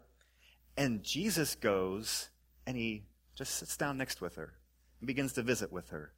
And 0.78 1.04
Jesus 1.04 1.56
goes 1.56 2.30
and 2.68 2.78
he 2.78 3.04
just 3.36 3.56
sits 3.56 3.78
down 3.78 3.98
next 3.98 4.22
with 4.22 4.36
her 4.36 4.54
and 5.00 5.08
begins 5.08 5.34
to 5.34 5.42
visit 5.42 5.72
with 5.72 5.90
her, 5.90 6.14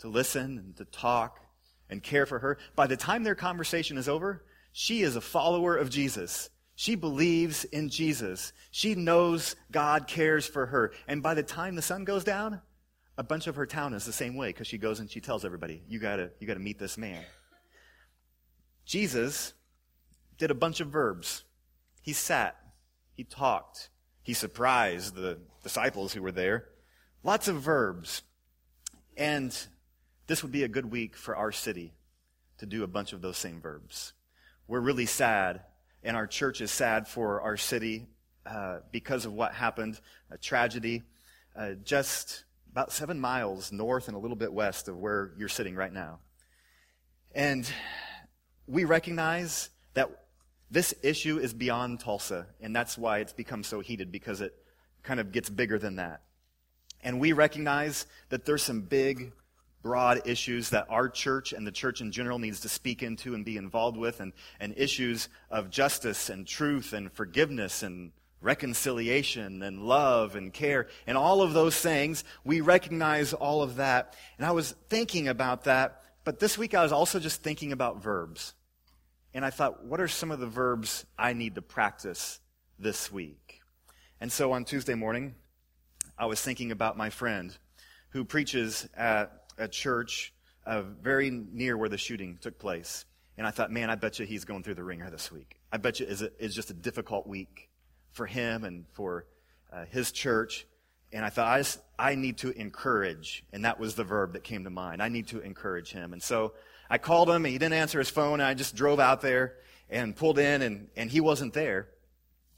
to 0.00 0.08
listen 0.08 0.58
and 0.58 0.76
to 0.76 0.84
talk 0.84 1.40
and 1.88 2.02
care 2.02 2.26
for 2.26 2.38
her. 2.38 2.58
By 2.74 2.86
the 2.86 2.96
time 2.96 3.22
their 3.22 3.34
conversation 3.34 3.98
is 3.98 4.08
over, 4.08 4.44
she 4.72 5.02
is 5.02 5.16
a 5.16 5.20
follower 5.20 5.76
of 5.76 5.90
Jesus. 5.90 6.48
She 6.74 6.94
believes 6.94 7.64
in 7.64 7.90
Jesus. 7.90 8.52
She 8.70 8.94
knows 8.94 9.56
God 9.70 10.06
cares 10.06 10.46
for 10.46 10.66
her. 10.66 10.92
And 11.06 11.22
by 11.22 11.34
the 11.34 11.42
time 11.42 11.74
the 11.74 11.82
sun 11.82 12.04
goes 12.04 12.24
down, 12.24 12.60
a 13.18 13.22
bunch 13.22 13.46
of 13.46 13.56
her 13.56 13.66
town 13.66 13.92
is 13.92 14.06
the 14.06 14.12
same 14.12 14.36
way 14.36 14.48
because 14.48 14.66
she 14.66 14.78
goes 14.78 14.98
and 14.98 15.10
she 15.10 15.20
tells 15.20 15.44
everybody, 15.44 15.82
you 15.86 15.98
gotta, 15.98 16.30
you 16.40 16.46
gotta 16.46 16.60
meet 16.60 16.78
this 16.78 16.96
man. 16.96 17.22
Jesus 18.86 19.52
did 20.38 20.50
a 20.50 20.54
bunch 20.54 20.80
of 20.80 20.88
verbs. 20.88 21.44
He 22.00 22.14
sat. 22.14 22.56
He 23.14 23.24
talked. 23.24 23.90
He 24.22 24.32
surprised 24.32 25.14
the 25.14 25.38
disciples 25.62 26.14
who 26.14 26.22
were 26.22 26.32
there. 26.32 26.68
Lots 27.24 27.46
of 27.46 27.56
verbs. 27.56 28.22
And 29.16 29.56
this 30.26 30.42
would 30.42 30.50
be 30.50 30.64
a 30.64 30.68
good 30.68 30.90
week 30.90 31.16
for 31.16 31.36
our 31.36 31.52
city 31.52 31.92
to 32.58 32.66
do 32.66 32.82
a 32.82 32.88
bunch 32.88 33.12
of 33.12 33.22
those 33.22 33.36
same 33.36 33.60
verbs. 33.60 34.12
We're 34.66 34.80
really 34.80 35.06
sad, 35.06 35.62
and 36.02 36.16
our 36.16 36.26
church 36.26 36.60
is 36.60 36.70
sad 36.70 37.06
for 37.06 37.40
our 37.40 37.56
city 37.56 38.06
uh, 38.44 38.78
because 38.90 39.24
of 39.24 39.32
what 39.32 39.52
happened, 39.52 40.00
a 40.30 40.38
tragedy, 40.38 41.02
uh, 41.54 41.72
just 41.84 42.44
about 42.72 42.90
seven 42.90 43.20
miles 43.20 43.70
north 43.70 44.08
and 44.08 44.16
a 44.16 44.20
little 44.20 44.36
bit 44.36 44.52
west 44.52 44.88
of 44.88 44.96
where 44.98 45.32
you're 45.38 45.48
sitting 45.48 45.76
right 45.76 45.92
now. 45.92 46.18
And 47.34 47.70
we 48.66 48.84
recognize 48.84 49.70
that 49.94 50.10
this 50.70 50.92
issue 51.02 51.38
is 51.38 51.52
beyond 51.54 52.00
Tulsa, 52.00 52.46
and 52.60 52.74
that's 52.74 52.98
why 52.98 53.18
it's 53.18 53.32
become 53.32 53.62
so 53.62 53.80
heated 53.80 54.10
because 54.10 54.40
it 54.40 54.54
kind 55.02 55.20
of 55.20 55.30
gets 55.30 55.50
bigger 55.50 55.78
than 55.78 55.96
that. 55.96 56.22
And 57.02 57.20
we 57.20 57.32
recognize 57.32 58.06
that 58.28 58.44
there's 58.44 58.62
some 58.62 58.82
big 58.82 59.32
broad 59.82 60.22
issues 60.26 60.70
that 60.70 60.86
our 60.88 61.08
church 61.08 61.52
and 61.52 61.66
the 61.66 61.72
church 61.72 62.00
in 62.00 62.12
general 62.12 62.38
needs 62.38 62.60
to 62.60 62.68
speak 62.68 63.02
into 63.02 63.34
and 63.34 63.44
be 63.44 63.56
involved 63.56 63.96
with, 63.96 64.20
and, 64.20 64.32
and 64.60 64.74
issues 64.76 65.28
of 65.50 65.70
justice 65.70 66.30
and 66.30 66.46
truth 66.46 66.92
and 66.92 67.12
forgiveness 67.12 67.82
and 67.82 68.12
reconciliation 68.40 69.62
and 69.62 69.82
love 69.82 70.34
and 70.34 70.52
care 70.52 70.88
and 71.06 71.16
all 71.16 71.42
of 71.42 71.52
those 71.52 71.76
things. 71.76 72.24
We 72.44 72.60
recognize 72.60 73.32
all 73.32 73.62
of 73.62 73.76
that. 73.76 74.16
And 74.36 74.46
I 74.46 74.52
was 74.52 74.74
thinking 74.88 75.28
about 75.28 75.64
that, 75.64 76.02
but 76.24 76.38
this 76.38 76.56
week 76.56 76.74
I 76.74 76.82
was 76.82 76.92
also 76.92 77.18
just 77.18 77.42
thinking 77.42 77.72
about 77.72 78.02
verbs. 78.02 78.54
And 79.34 79.44
I 79.44 79.50
thought, 79.50 79.84
what 79.84 80.00
are 80.00 80.08
some 80.08 80.30
of 80.30 80.40
the 80.40 80.46
verbs 80.46 81.06
I 81.18 81.32
need 81.32 81.54
to 81.54 81.62
practice 81.62 82.40
this 82.78 83.10
week? 83.10 83.60
And 84.20 84.30
so 84.30 84.52
on 84.52 84.64
Tuesday 84.64 84.94
morning, 84.94 85.34
I 86.18 86.26
was 86.26 86.40
thinking 86.40 86.72
about 86.72 86.96
my 86.96 87.10
friend 87.10 87.56
who 88.10 88.24
preaches 88.24 88.88
at 88.94 89.32
a 89.58 89.68
church 89.68 90.32
uh, 90.66 90.82
very 90.82 91.30
near 91.30 91.76
where 91.76 91.88
the 91.88 91.98
shooting 91.98 92.38
took 92.40 92.58
place. 92.58 93.04
And 93.38 93.46
I 93.46 93.50
thought, 93.50 93.72
man, 93.72 93.90
I 93.90 93.94
bet 93.94 94.18
you 94.18 94.26
he's 94.26 94.44
going 94.44 94.62
through 94.62 94.74
the 94.74 94.84
ringer 94.84 95.10
this 95.10 95.32
week. 95.32 95.60
I 95.72 95.78
bet 95.78 96.00
you 96.00 96.06
it's, 96.08 96.54
just 96.54 96.70
a 96.70 96.74
difficult 96.74 97.26
week 97.26 97.70
for 98.12 98.26
him 98.26 98.64
and 98.64 98.84
for 98.92 99.26
uh, 99.72 99.86
his 99.86 100.12
church. 100.12 100.66
And 101.12 101.24
I 101.24 101.30
thought, 101.30 101.48
I, 101.48 101.60
just, 101.60 101.80
I 101.98 102.14
need 102.14 102.38
to 102.38 102.50
encourage. 102.50 103.44
And 103.52 103.64
that 103.64 103.80
was 103.80 103.94
the 103.94 104.04
verb 104.04 104.34
that 104.34 104.44
came 104.44 104.64
to 104.64 104.70
mind. 104.70 105.02
I 105.02 105.08
need 105.08 105.28
to 105.28 105.40
encourage 105.40 105.92
him. 105.92 106.12
And 106.12 106.22
so 106.22 106.52
I 106.90 106.98
called 106.98 107.28
him, 107.28 107.44
and 107.44 107.52
he 107.52 107.58
didn't 107.58 107.74
answer 107.74 107.98
his 107.98 108.10
phone. 108.10 108.34
And 108.34 108.42
I 108.42 108.54
just 108.54 108.76
drove 108.76 109.00
out 109.00 109.22
there 109.22 109.54
and 109.88 110.14
pulled 110.14 110.38
in, 110.38 110.62
and, 110.62 110.88
and 110.96 111.10
he 111.10 111.20
wasn't 111.20 111.54
there. 111.54 111.88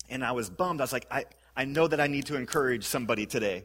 And 0.09 0.25
I 0.25 0.33
was 0.33 0.51
bummed. 0.51 0.81
I 0.81 0.85
was 0.85 0.93
like, 0.93 1.07
I, 1.11 1.25
I 1.57 1.65
know 1.65 1.87
that 1.87 2.01
I 2.01 2.09
need 2.09 2.27
to 2.27 2.37
encourage 2.37 2.85
somebody 2.85 3.27
today. 3.27 3.65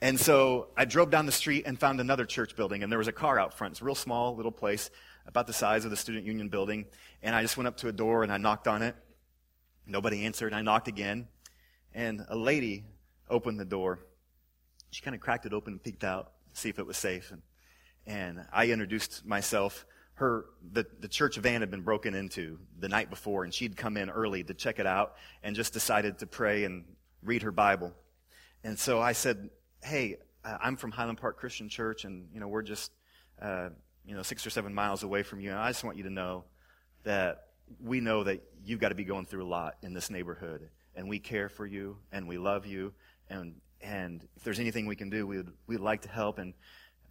And 0.00 0.18
so 0.18 0.68
I 0.76 0.84
drove 0.84 1.10
down 1.10 1.26
the 1.26 1.32
street 1.32 1.64
and 1.66 1.78
found 1.78 2.00
another 2.00 2.24
church 2.24 2.56
building, 2.56 2.82
and 2.82 2.90
there 2.90 2.98
was 2.98 3.08
a 3.08 3.12
car 3.12 3.38
out 3.38 3.54
front. 3.54 3.72
It's 3.72 3.82
a 3.82 3.84
real 3.84 3.94
small 3.94 4.36
little 4.36 4.52
place, 4.52 4.90
about 5.26 5.46
the 5.46 5.52
size 5.52 5.84
of 5.84 5.90
the 5.90 5.96
student 5.96 6.24
union 6.24 6.48
building. 6.48 6.86
And 7.22 7.34
I 7.34 7.42
just 7.42 7.56
went 7.56 7.66
up 7.66 7.76
to 7.78 7.88
a 7.88 7.92
door 7.92 8.22
and 8.22 8.32
I 8.32 8.36
knocked 8.36 8.68
on 8.68 8.82
it. 8.82 8.94
Nobody 9.86 10.24
answered. 10.24 10.52
I 10.52 10.62
knocked 10.62 10.88
again, 10.88 11.28
and 11.94 12.24
a 12.28 12.36
lady 12.36 12.84
opened 13.28 13.60
the 13.60 13.64
door. 13.64 14.00
She 14.90 15.02
kind 15.02 15.14
of 15.14 15.20
cracked 15.20 15.46
it 15.46 15.52
open 15.52 15.74
and 15.74 15.82
peeked 15.82 16.04
out, 16.04 16.32
to 16.50 16.60
see 16.60 16.68
if 16.68 16.78
it 16.78 16.86
was 16.86 16.96
safe. 16.96 17.30
And, 17.30 17.42
and 18.06 18.46
I 18.52 18.68
introduced 18.68 19.24
myself. 19.26 19.84
Her 20.14 20.46
the, 20.72 20.86
the 21.00 21.08
church 21.08 21.36
van 21.36 21.60
had 21.60 21.70
been 21.70 21.82
broken 21.82 22.14
into 22.14 22.58
the 22.78 22.88
night 22.88 23.10
before, 23.10 23.44
and 23.44 23.52
she'd 23.52 23.76
come 23.76 23.96
in 23.96 24.08
early 24.08 24.42
to 24.44 24.54
check 24.54 24.78
it 24.78 24.86
out, 24.86 25.16
and 25.42 25.54
just 25.54 25.72
decided 25.72 26.18
to 26.18 26.26
pray 26.26 26.64
and 26.64 26.84
read 27.26 27.42
her 27.42 27.52
Bible. 27.52 27.92
And 28.64 28.78
so 28.78 29.00
I 29.00 29.12
said, 29.12 29.50
"Hey, 29.82 30.16
uh, 30.44 30.58
I'm 30.62 30.76
from 30.76 30.92
Highland 30.92 31.18
Park 31.18 31.38
Christian 31.38 31.68
Church, 31.68 32.04
and 32.04 32.28
you 32.32 32.40
know 32.40 32.48
we're 32.48 32.62
just 32.62 32.92
uh, 33.42 33.70
you 34.06 34.14
know 34.14 34.22
six 34.22 34.46
or 34.46 34.50
seven 34.50 34.72
miles 34.72 35.02
away 35.02 35.22
from 35.22 35.40
you. 35.40 35.50
And 35.50 35.58
I 35.58 35.68
just 35.68 35.84
want 35.84 35.96
you 35.96 36.04
to 36.04 36.10
know 36.10 36.44
that 37.02 37.48
we 37.82 38.00
know 38.00 38.24
that 38.24 38.40
you've 38.64 38.80
got 38.80 38.90
to 38.90 38.94
be 38.94 39.04
going 39.04 39.26
through 39.26 39.44
a 39.44 39.48
lot 39.48 39.76
in 39.82 39.92
this 39.92 40.10
neighborhood, 40.10 40.68
and 40.94 41.08
we 41.08 41.18
care 41.18 41.48
for 41.48 41.66
you, 41.66 41.98
and 42.12 42.28
we 42.28 42.38
love 42.38 42.64
you, 42.66 42.92
and 43.28 43.54
and 43.80 44.26
if 44.36 44.44
there's 44.44 44.60
anything 44.60 44.86
we 44.86 44.96
can 44.96 45.10
do, 45.10 45.26
we'd 45.26 45.48
we'd 45.66 45.80
like 45.80 46.02
to 46.02 46.08
help. 46.08 46.38
And 46.38 46.54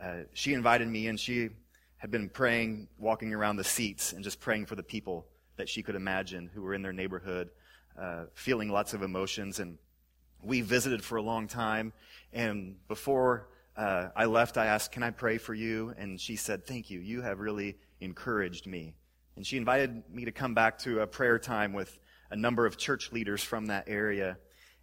uh, 0.01 0.24
she 0.34 0.53
invited 0.53 0.88
me, 0.88 1.07
and 1.07 1.19
she 1.19 1.50
had 1.98 2.12
been 2.12 2.29
praying, 2.29 2.88
walking 2.98 3.34
around 3.34 3.57
the 3.57 3.63
seats, 3.63 4.13
and 4.13 4.24
just 4.24 4.39
praying 4.39 4.65
for 4.65 4.75
the 4.75 4.84
people 4.84 5.27
that 5.57 5.69
she 5.69 5.81
could 5.81 5.95
imagine 5.95 6.50
who 6.53 6.62
were 6.62 6.74
in 6.74 6.81
their 6.81 6.93
neighborhood, 6.93 7.50
uh, 8.00 8.25
feeling 8.34 8.69
lots 8.69 8.93
of 8.93 9.01
emotions. 9.01 9.60
And 9.60 9.77
we 10.45 10.61
visited 10.61 11.03
for 11.03 11.17
a 11.17 11.21
long 11.21 11.47
time, 11.47 11.93
and 12.33 12.75
before. 12.87 13.49
Uh, 13.77 14.07
I 14.15 14.23
left. 14.23 14.57
I 14.57 14.67
asked, 14.67 14.93
"Can 14.93 15.03
I 15.03 15.11
pray 15.11 15.37
for 15.37 15.53
you?" 15.53 15.93
And 15.97 16.17
she 16.17 16.37
said, 16.37 16.65
"Thank 16.65 16.89
you. 16.89 17.01
You 17.01 17.21
have 17.23 17.39
really 17.41 17.77
encouraged 17.99 18.67
me." 18.67 18.95
And 19.35 19.45
she 19.45 19.57
invited 19.57 20.09
me 20.09 20.23
to 20.23 20.31
come 20.31 20.53
back 20.53 20.77
to 20.79 21.01
a 21.01 21.07
prayer 21.07 21.37
time 21.39 21.73
with 21.73 21.99
a 22.29 22.35
number 22.37 22.65
of 22.65 22.77
church 22.77 23.11
leaders 23.11 23.43
from 23.43 23.65
that 23.65 23.85
area. 23.87 24.37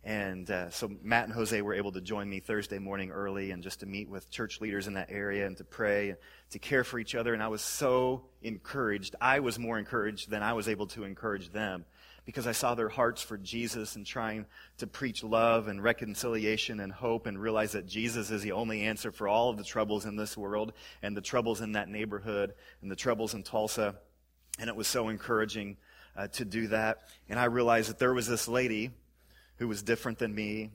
And 0.05 0.51
uh, 0.51 0.71
so 0.71 0.91
Matt 1.03 1.25
and 1.25 1.33
Jose 1.33 1.63
were 1.63 1.75
able 1.75 1.93
to 1.93 2.01
join 2.01 2.29
me 2.29 2.41
Thursday 2.41 2.79
morning 2.79 3.11
early 3.11 3.53
and 3.53 3.63
just 3.63 3.81
to 3.81 3.87
meet 3.87 4.11
with 4.11 4.31
church 4.31 4.61
leaders 4.61 4.89
in 4.89 4.95
that 4.95 5.11
area 5.11 5.47
and 5.47 5.57
to 5.59 5.65
pray 5.65 6.11
and 6.11 6.19
to 6.51 6.59
care 6.59 6.83
for 6.83 6.99
each 6.99 7.15
other. 7.15 7.33
And 7.33 7.43
I 7.43 7.49
was 7.49 7.63
so 7.63 8.25
encouraged. 8.43 9.15
I 9.21 9.41
was 9.41 9.59
more 9.59 9.79
encouraged 9.79 10.29
than 10.29 10.43
I 10.43 10.53
was 10.55 10.69
able 10.69 10.89
to 10.89 11.05
encourage 11.05 11.51
them 11.51 11.85
because 12.25 12.47
I 12.47 12.53
saw 12.53 12.75
their 12.75 12.89
hearts 12.89 13.21
for 13.21 13.37
Jesus 13.37 13.97
and 13.97 14.07
trying 14.07 14.47
to 14.79 14.87
preach 14.87 15.25
love 15.25 15.69
and 15.69 15.83
reconciliation 15.83 16.81
and 16.81 16.93
hope 16.93 17.27
and 17.27 17.41
realize 17.41 17.73
that 17.73 17.87
Jesus 17.87 18.31
is 18.31 18.43
the 18.43 18.53
only 18.53 18.83
answer 18.83 19.11
for 19.11 19.27
all 19.27 19.51
of 19.51 19.57
the 19.57 19.65
troubles 19.65 20.05
in 20.05 20.17
this 20.17 20.37
world 20.37 20.73
and 21.03 21.17
the 21.17 21.21
troubles 21.21 21.61
in 21.61 21.73
that 21.73 21.89
neighborhood 21.89 22.55
and 22.81 22.91
the 22.91 22.97
troubles 22.97 23.35
in 23.35 23.43
Tulsa. 23.43 23.97
And 24.59 24.69
it 24.69 24.77
was 24.77 24.87
so 24.87 25.09
encouraging 25.09 25.79
uh, 26.17 26.29
to 26.29 26.45
do 26.45 26.69
that. 26.69 27.03
And 27.29 27.41
I 27.41 27.45
realized 27.45 27.91
that 27.91 27.99
there 27.99 28.15
was 28.15 28.29
this 28.29 28.47
lady 28.47 28.91
who 29.57 29.67
was 29.67 29.83
different 29.83 30.19
than 30.19 30.35
me, 30.35 30.71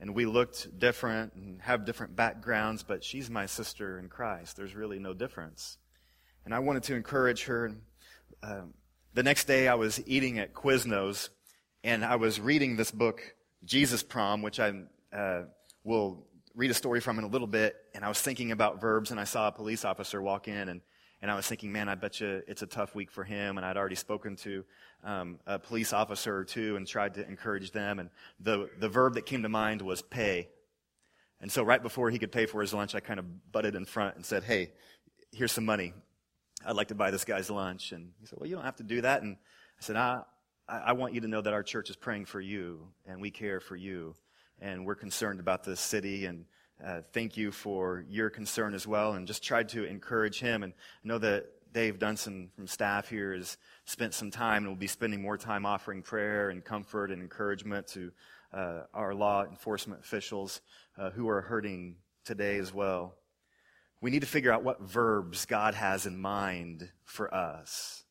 and 0.00 0.14
we 0.14 0.26
looked 0.26 0.78
different 0.78 1.34
and 1.34 1.60
have 1.62 1.84
different 1.84 2.16
backgrounds, 2.16 2.82
but 2.82 3.02
she's 3.04 3.28
my 3.28 3.46
sister 3.46 3.98
in 3.98 4.08
Christ. 4.08 4.56
There's 4.56 4.74
really 4.74 4.98
no 4.98 5.12
difference. 5.12 5.78
And 6.44 6.54
I 6.54 6.60
wanted 6.60 6.84
to 6.84 6.94
encourage 6.94 7.44
her. 7.44 7.72
Um, 8.42 8.74
the 9.16 9.22
next 9.22 9.46
day, 9.46 9.66
I 9.66 9.74
was 9.76 9.98
eating 10.06 10.38
at 10.38 10.52
Quiznos, 10.52 11.30
and 11.82 12.04
I 12.04 12.16
was 12.16 12.38
reading 12.38 12.76
this 12.76 12.90
book, 12.90 13.34
Jesus 13.64 14.02
Prom, 14.02 14.42
which 14.42 14.60
I 14.60 14.74
uh, 15.10 15.44
will 15.84 16.26
read 16.54 16.70
a 16.70 16.74
story 16.74 17.00
from 17.00 17.18
in 17.18 17.24
a 17.24 17.28
little 17.28 17.46
bit. 17.46 17.76
And 17.94 18.04
I 18.04 18.08
was 18.08 18.20
thinking 18.20 18.52
about 18.52 18.78
verbs, 18.78 19.10
and 19.10 19.18
I 19.18 19.24
saw 19.24 19.48
a 19.48 19.52
police 19.52 19.86
officer 19.86 20.20
walk 20.20 20.48
in, 20.48 20.68
and 20.68 20.82
and 21.22 21.30
I 21.30 21.34
was 21.34 21.46
thinking, 21.46 21.72
man, 21.72 21.88
I 21.88 21.94
bet 21.94 22.20
you 22.20 22.42
it's 22.46 22.60
a 22.60 22.66
tough 22.66 22.94
week 22.94 23.10
for 23.10 23.24
him. 23.24 23.56
And 23.56 23.64
I'd 23.64 23.78
already 23.78 23.94
spoken 23.94 24.36
to 24.36 24.64
um, 25.02 25.38
a 25.46 25.58
police 25.58 25.94
officer 25.94 26.36
or 26.36 26.44
two 26.44 26.76
and 26.76 26.86
tried 26.86 27.14
to 27.14 27.26
encourage 27.26 27.72
them. 27.72 27.98
And 27.98 28.10
the, 28.38 28.68
the 28.78 28.90
verb 28.90 29.14
that 29.14 29.24
came 29.24 29.42
to 29.42 29.48
mind 29.48 29.80
was 29.80 30.02
pay. 30.02 30.50
And 31.40 31.50
so 31.50 31.62
right 31.62 31.82
before 31.82 32.10
he 32.10 32.18
could 32.18 32.32
pay 32.32 32.44
for 32.44 32.60
his 32.60 32.74
lunch, 32.74 32.94
I 32.94 33.00
kind 33.00 33.18
of 33.18 33.50
butted 33.50 33.74
in 33.74 33.86
front 33.86 34.16
and 34.16 34.26
said, 34.26 34.44
hey, 34.44 34.72
here's 35.32 35.52
some 35.52 35.64
money. 35.64 35.94
I'd 36.66 36.76
like 36.76 36.88
to 36.88 36.94
buy 36.94 37.10
this 37.10 37.24
guy's 37.24 37.48
lunch. 37.48 37.92
And 37.92 38.10
he 38.20 38.26
said, 38.26 38.38
well, 38.38 38.48
you 38.48 38.56
don't 38.56 38.64
have 38.64 38.76
to 38.76 38.82
do 38.82 39.00
that. 39.02 39.22
And 39.22 39.36
I 39.78 39.82
said, 39.82 39.96
I, 39.96 40.22
I 40.68 40.92
want 40.92 41.14
you 41.14 41.20
to 41.20 41.28
know 41.28 41.40
that 41.40 41.52
our 41.52 41.62
church 41.62 41.90
is 41.90 41.96
praying 41.96 42.24
for 42.24 42.40
you 42.40 42.88
and 43.06 43.20
we 43.20 43.30
care 43.30 43.60
for 43.60 43.76
you. 43.76 44.14
And 44.60 44.84
we're 44.84 44.96
concerned 44.96 45.38
about 45.38 45.64
this 45.64 45.80
city 45.80 46.26
and 46.26 46.44
uh, 46.84 47.00
thank 47.12 47.36
you 47.36 47.52
for 47.52 48.04
your 48.08 48.28
concern 48.28 48.74
as 48.74 48.86
well, 48.86 49.14
and 49.14 49.26
just 49.26 49.42
tried 49.42 49.70
to 49.70 49.84
encourage 49.84 50.40
him. 50.40 50.62
And 50.62 50.74
I 50.74 51.08
know 51.08 51.18
that 51.18 51.46
Dave 51.72 51.98
Dunson 51.98 52.50
from 52.54 52.66
staff 52.66 53.08
here 53.08 53.34
has 53.34 53.56
spent 53.86 54.12
some 54.12 54.30
time 54.30 54.64
and 54.64 54.68
will 54.68 54.76
be 54.76 54.86
spending 54.86 55.22
more 55.22 55.38
time 55.38 55.64
offering 55.64 56.02
prayer 56.02 56.50
and 56.50 56.62
comfort 56.64 57.10
and 57.10 57.22
encouragement 57.22 57.86
to 57.88 58.12
uh, 58.52 58.80
our 58.92 59.14
law 59.14 59.44
enforcement 59.44 60.00
officials 60.00 60.60
uh, 60.98 61.10
who 61.10 61.28
are 61.28 61.40
hurting 61.40 61.96
today 62.24 62.58
as 62.58 62.74
well. 62.74 63.14
We 64.00 64.10
need 64.10 64.20
to 64.20 64.26
figure 64.26 64.52
out 64.52 64.62
what 64.62 64.80
verbs 64.80 65.46
God 65.46 65.74
has 65.74 66.06
in 66.06 66.20
mind 66.20 66.90
for 67.04 67.32
us. 67.32 68.04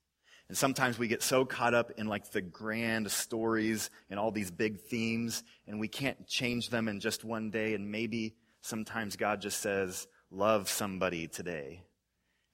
And 0.47 0.57
sometimes 0.57 0.99
we 0.99 1.07
get 1.07 1.23
so 1.23 1.45
caught 1.45 1.73
up 1.73 1.91
in 1.97 2.07
like 2.07 2.31
the 2.31 2.41
grand 2.41 3.09
stories 3.11 3.89
and 4.09 4.19
all 4.19 4.31
these 4.31 4.51
big 4.51 4.81
themes, 4.81 5.43
and 5.67 5.79
we 5.79 5.87
can't 5.87 6.27
change 6.27 6.69
them 6.69 6.87
in 6.87 6.99
just 6.99 7.23
one 7.23 7.49
day. 7.49 7.73
And 7.73 7.91
maybe 7.91 8.35
Sometimes 8.65 9.15
God 9.15 9.41
just 9.41 9.61
says, 9.61 10.07
love 10.31 10.69
somebody 10.69 11.27
today. 11.27 11.83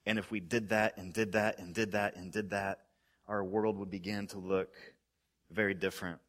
And 0.05 0.19
if 0.19 0.29
we 0.29 0.41
did 0.41 0.67
that 0.69 0.97
and 0.97 1.13
did 1.13 1.31
that 1.31 1.57
and 1.57 1.73
did 1.73 1.93
that 1.93 2.17
and 2.17 2.33
did 2.33 2.49
that, 2.49 2.79
our 3.29 3.41
world 3.41 3.77
would 3.77 3.89
begin 3.89 4.27
to 4.27 4.37
look 4.37 4.73
very 5.51 5.73
different. 5.73 6.19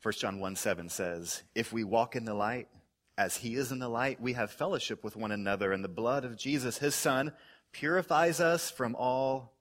1 0.00 0.14
John 0.16 0.38
1 0.38 0.54
7 0.54 0.88
says, 0.90 1.42
If 1.56 1.72
we 1.72 1.82
walk 1.82 2.14
in 2.14 2.24
the 2.24 2.34
light, 2.34 2.68
as 3.16 3.36
he 3.36 3.54
is 3.54 3.70
in 3.70 3.78
the 3.78 3.88
light, 3.88 4.20
we 4.20 4.32
have 4.32 4.50
fellowship 4.50 5.04
with 5.04 5.16
one 5.16 5.30
another, 5.30 5.72
and 5.72 5.84
the 5.84 5.88
blood 5.88 6.24
of 6.24 6.36
Jesus, 6.36 6.78
his 6.78 6.94
son, 6.94 7.32
purifies 7.72 8.40
us 8.40 8.70
from 8.70 8.94
all 8.96 9.54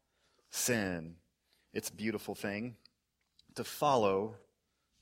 sin. 0.50 1.16
It's 1.74 1.90
a 1.90 1.94
beautiful 1.94 2.36
thing 2.36 2.76
to 3.56 3.64
follow 3.64 4.36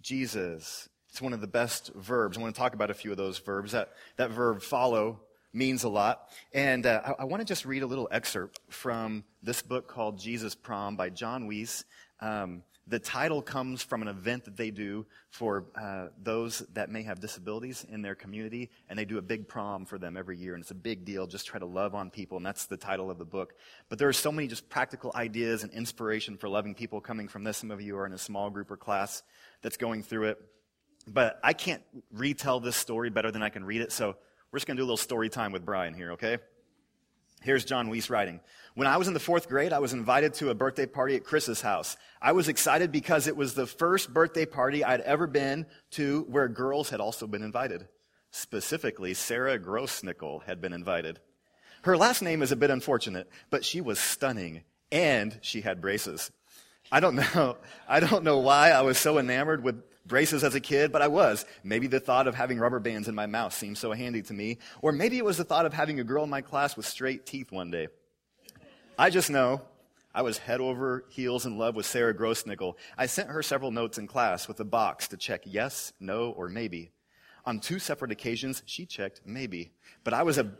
Jesus. 0.01 0.89
It's 1.09 1.21
one 1.21 1.33
of 1.33 1.41
the 1.41 1.47
best 1.47 1.93
verbs. 1.93 2.37
I 2.37 2.41
want 2.41 2.55
to 2.55 2.59
talk 2.59 2.73
about 2.73 2.89
a 2.89 2.93
few 2.93 3.11
of 3.11 3.17
those 3.17 3.37
verbs. 3.37 3.73
That, 3.73 3.91
that 4.17 4.31
verb 4.31 4.61
follow 4.61 5.21
means 5.53 5.83
a 5.83 5.89
lot. 5.89 6.29
And 6.53 6.85
uh, 6.85 7.01
I, 7.05 7.21
I, 7.21 7.23
want 7.25 7.41
to 7.41 7.45
just 7.45 7.65
read 7.65 7.83
a 7.83 7.87
little 7.87 8.07
excerpt 8.11 8.61
from 8.69 9.25
this 9.43 9.61
book 9.61 9.87
called 9.87 10.17
Jesus 10.17 10.55
Prom 10.55 10.95
by 10.95 11.09
John 11.09 11.49
Weece. 11.49 11.83
Um, 12.21 12.63
the 12.91 12.99
title 12.99 13.41
comes 13.41 13.81
from 13.81 14.01
an 14.01 14.09
event 14.09 14.43
that 14.43 14.57
they 14.57 14.69
do 14.69 15.05
for 15.29 15.65
uh, 15.75 16.07
those 16.21 16.59
that 16.73 16.89
may 16.89 17.03
have 17.03 17.21
disabilities 17.21 17.85
in 17.89 18.01
their 18.01 18.15
community, 18.15 18.69
and 18.89 18.99
they 18.99 19.05
do 19.05 19.17
a 19.17 19.21
big 19.21 19.47
prom 19.47 19.85
for 19.85 19.97
them 19.97 20.17
every 20.17 20.37
year, 20.37 20.55
and 20.55 20.61
it's 20.61 20.71
a 20.71 20.75
big 20.75 21.05
deal. 21.05 21.25
Just 21.25 21.47
try 21.47 21.57
to 21.57 21.65
love 21.65 21.95
on 21.95 22.09
people, 22.09 22.35
and 22.35 22.45
that's 22.45 22.65
the 22.65 22.75
title 22.75 23.09
of 23.09 23.17
the 23.17 23.25
book. 23.25 23.53
But 23.87 23.97
there 23.97 24.09
are 24.09 24.13
so 24.13 24.29
many 24.29 24.49
just 24.49 24.67
practical 24.67 25.13
ideas 25.15 25.63
and 25.63 25.71
inspiration 25.71 26.35
for 26.35 26.49
loving 26.49 26.75
people 26.75 26.99
coming 26.99 27.29
from 27.29 27.45
this. 27.45 27.57
Some 27.57 27.71
of 27.71 27.81
you 27.81 27.97
are 27.97 28.05
in 28.05 28.11
a 28.11 28.17
small 28.17 28.49
group 28.49 28.69
or 28.69 28.75
class 28.75 29.23
that's 29.61 29.77
going 29.77 30.03
through 30.03 30.25
it. 30.25 30.41
But 31.07 31.39
I 31.45 31.53
can't 31.53 31.81
retell 32.11 32.59
this 32.59 32.75
story 32.75 33.09
better 33.09 33.31
than 33.31 33.41
I 33.41 33.49
can 33.49 33.63
read 33.63 33.79
it, 33.79 33.93
so 33.93 34.17
we're 34.51 34.59
just 34.59 34.67
going 34.67 34.75
to 34.75 34.81
do 34.81 34.83
a 34.83 34.87
little 34.87 34.97
story 34.97 35.29
time 35.29 35.53
with 35.53 35.63
Brian 35.63 35.93
here, 35.93 36.11
okay? 36.11 36.39
Here's 37.41 37.65
John 37.65 37.89
Weece 37.89 38.11
writing. 38.11 38.39
When 38.75 38.87
I 38.87 38.97
was 38.97 39.07
in 39.07 39.15
the 39.15 39.19
fourth 39.19 39.49
grade, 39.49 39.73
I 39.73 39.79
was 39.79 39.93
invited 39.93 40.35
to 40.35 40.51
a 40.51 40.55
birthday 40.55 40.85
party 40.85 41.15
at 41.15 41.23
Chris's 41.23 41.61
house. 41.61 41.97
I 42.21 42.33
was 42.33 42.47
excited 42.47 42.91
because 42.91 43.25
it 43.25 43.35
was 43.35 43.55
the 43.55 43.65
first 43.65 44.13
birthday 44.13 44.45
party 44.45 44.83
I'd 44.83 45.01
ever 45.01 45.25
been 45.25 45.65
to 45.91 46.21
where 46.29 46.47
girls 46.47 46.91
had 46.91 46.99
also 47.01 47.25
been 47.25 47.41
invited. 47.41 47.87
Specifically, 48.29 49.15
Sarah 49.15 49.57
Grossnickel 49.57 50.43
had 50.43 50.61
been 50.61 50.71
invited. 50.71 51.19
Her 51.81 51.97
last 51.97 52.21
name 52.21 52.43
is 52.43 52.51
a 52.51 52.55
bit 52.55 52.69
unfortunate, 52.69 53.27
but 53.49 53.65
she 53.65 53.81
was 53.81 53.97
stunning 53.97 54.61
and 54.91 55.39
she 55.41 55.61
had 55.61 55.81
braces. 55.81 56.31
I 56.91 56.99
don't 56.99 57.15
know. 57.35 57.57
I 57.89 57.99
don't 57.99 58.23
know 58.23 58.37
why 58.37 58.69
I 58.69 58.81
was 58.81 58.99
so 58.99 59.17
enamored 59.17 59.63
with 59.63 59.81
braces 60.05 60.43
as 60.43 60.55
a 60.55 60.59
kid, 60.59 60.91
but 60.91 61.01
I 61.01 61.07
was. 61.07 61.45
Maybe 61.63 61.87
the 61.87 61.99
thought 61.99 62.27
of 62.27 62.35
having 62.35 62.59
rubber 62.59 62.79
bands 62.79 63.07
in 63.07 63.15
my 63.15 63.25
mouth 63.25 63.53
seemed 63.53 63.77
so 63.77 63.91
handy 63.91 64.21
to 64.23 64.33
me, 64.33 64.57
or 64.81 64.91
maybe 64.91 65.17
it 65.17 65.25
was 65.25 65.37
the 65.37 65.43
thought 65.43 65.65
of 65.65 65.73
having 65.73 65.99
a 65.99 66.03
girl 66.03 66.23
in 66.23 66.29
my 66.29 66.41
class 66.41 66.75
with 66.75 66.85
straight 66.85 67.25
teeth 67.25 67.51
one 67.51 67.71
day. 67.71 67.87
I 68.97 69.09
just 69.09 69.29
know 69.29 69.61
I 70.13 70.21
was 70.23 70.37
head 70.37 70.59
over 70.59 71.05
heels 71.09 71.45
in 71.45 71.57
love 71.57 71.75
with 71.75 71.85
Sarah 71.85 72.13
Grossnickel. 72.13 72.75
I 72.97 73.05
sent 73.05 73.29
her 73.29 73.41
several 73.41 73.71
notes 73.71 73.97
in 73.97 74.07
class 74.07 74.47
with 74.47 74.59
a 74.59 74.65
box 74.65 75.07
to 75.09 75.17
check 75.17 75.41
yes, 75.45 75.93
no, 75.99 76.31
or 76.31 76.49
maybe. 76.49 76.91
On 77.45 77.59
two 77.59 77.79
separate 77.79 78.11
occasions, 78.11 78.61
she 78.65 78.85
checked 78.85 79.21
maybe. 79.25 79.71
But 80.03 80.13
I 80.13 80.23
was, 80.23 80.37
a, 80.37 80.51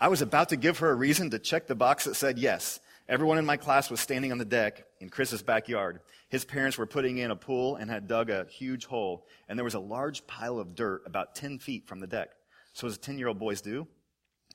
I 0.00 0.08
was 0.08 0.22
about 0.22 0.50
to 0.50 0.56
give 0.56 0.78
her 0.78 0.90
a 0.90 0.94
reason 0.94 1.30
to 1.30 1.38
check 1.38 1.66
the 1.66 1.74
box 1.74 2.04
that 2.04 2.16
said 2.16 2.38
yes. 2.38 2.80
Everyone 3.08 3.38
in 3.38 3.46
my 3.46 3.56
class 3.56 3.90
was 3.90 4.00
standing 4.00 4.32
on 4.32 4.38
the 4.38 4.44
deck 4.44 4.84
in 5.00 5.08
Chris's 5.08 5.42
backyard. 5.42 6.00
His 6.28 6.44
parents 6.44 6.76
were 6.76 6.84
putting 6.84 7.16
in 7.16 7.30
a 7.30 7.36
pool 7.36 7.76
and 7.76 7.90
had 7.90 8.06
dug 8.06 8.28
a 8.28 8.46
huge 8.50 8.84
hole, 8.84 9.26
and 9.48 9.58
there 9.58 9.64
was 9.64 9.72
a 9.72 9.80
large 9.80 10.26
pile 10.26 10.58
of 10.58 10.74
dirt 10.74 11.04
about 11.06 11.34
10 11.34 11.58
feet 11.58 11.86
from 11.88 12.00
the 12.00 12.06
deck. 12.06 12.28
So 12.74 12.86
as 12.86 12.98
10 12.98 13.16
year 13.16 13.28
old 13.28 13.38
boys 13.38 13.62
do, 13.62 13.86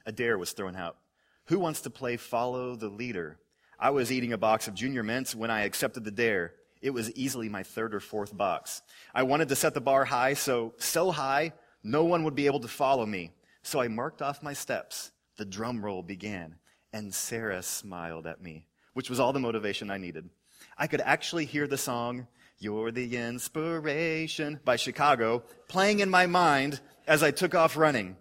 a 0.05 0.11
dare 0.11 0.37
was 0.37 0.51
thrown 0.51 0.75
out. 0.75 0.97
Who 1.45 1.57
wants 1.57 1.81
to 1.81 1.89
play 1.89 2.15
follow 2.15 2.75
the 2.75 2.89
leader? 2.89 3.39
I 3.79 3.89
was 3.89 4.11
eating 4.11 4.33
a 4.33 4.37
box 4.37 4.67
of 4.67 4.75
junior 4.75 5.01
mints 5.01 5.33
when 5.33 5.49
I 5.49 5.61
accepted 5.61 6.03
the 6.03 6.11
dare. 6.11 6.53
It 6.79 6.91
was 6.91 7.11
easily 7.13 7.49
my 7.49 7.63
third 7.63 7.95
or 7.95 7.99
fourth 7.99 8.37
box. 8.37 8.83
I 9.15 9.23
wanted 9.23 9.49
to 9.49 9.55
set 9.55 9.73
the 9.73 9.81
bar 9.81 10.05
high, 10.05 10.35
so, 10.35 10.75
so 10.77 11.09
high, 11.09 11.53
no 11.83 12.05
one 12.05 12.23
would 12.23 12.35
be 12.35 12.45
able 12.45 12.59
to 12.59 12.67
follow 12.67 13.05
me. 13.05 13.31
So 13.63 13.81
I 13.81 13.87
marked 13.87 14.21
off 14.21 14.43
my 14.43 14.53
steps. 14.53 15.11
The 15.37 15.45
drum 15.45 15.83
roll 15.83 16.03
began, 16.03 16.57
and 16.93 17.13
Sarah 17.13 17.63
smiled 17.63 18.27
at 18.27 18.41
me, 18.41 18.67
which 18.93 19.09
was 19.09 19.19
all 19.19 19.33
the 19.33 19.39
motivation 19.39 19.91
I 19.91 19.97
needed. 19.97 20.29
I 20.77 20.87
could 20.87 21.01
actually 21.01 21.45
hear 21.45 21.67
the 21.67 21.77
song, 21.77 22.27
You're 22.59 22.91
the 22.91 23.17
Inspiration 23.17 24.59
by 24.63 24.77
Chicago, 24.77 25.43
playing 25.67 25.99
in 25.99 26.09
my 26.09 26.27
mind 26.27 26.79
as 27.07 27.23
I 27.23 27.31
took 27.31 27.55
off 27.55 27.75
running. 27.75 28.15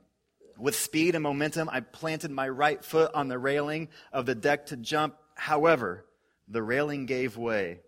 With 0.59 0.75
speed 0.75 1.15
and 1.15 1.23
momentum, 1.23 1.69
I 1.71 1.81
planted 1.81 2.31
my 2.31 2.49
right 2.49 2.85
foot 2.85 3.13
on 3.15 3.29
the 3.29 3.39
railing 3.39 3.89
of 4.13 4.27
the 4.27 4.35
deck 4.35 4.67
to 4.67 4.77
jump. 4.77 5.17
However, 5.35 6.05
the 6.49 6.63
railing 6.63 7.07
gave 7.07 7.37
way. 7.37 7.81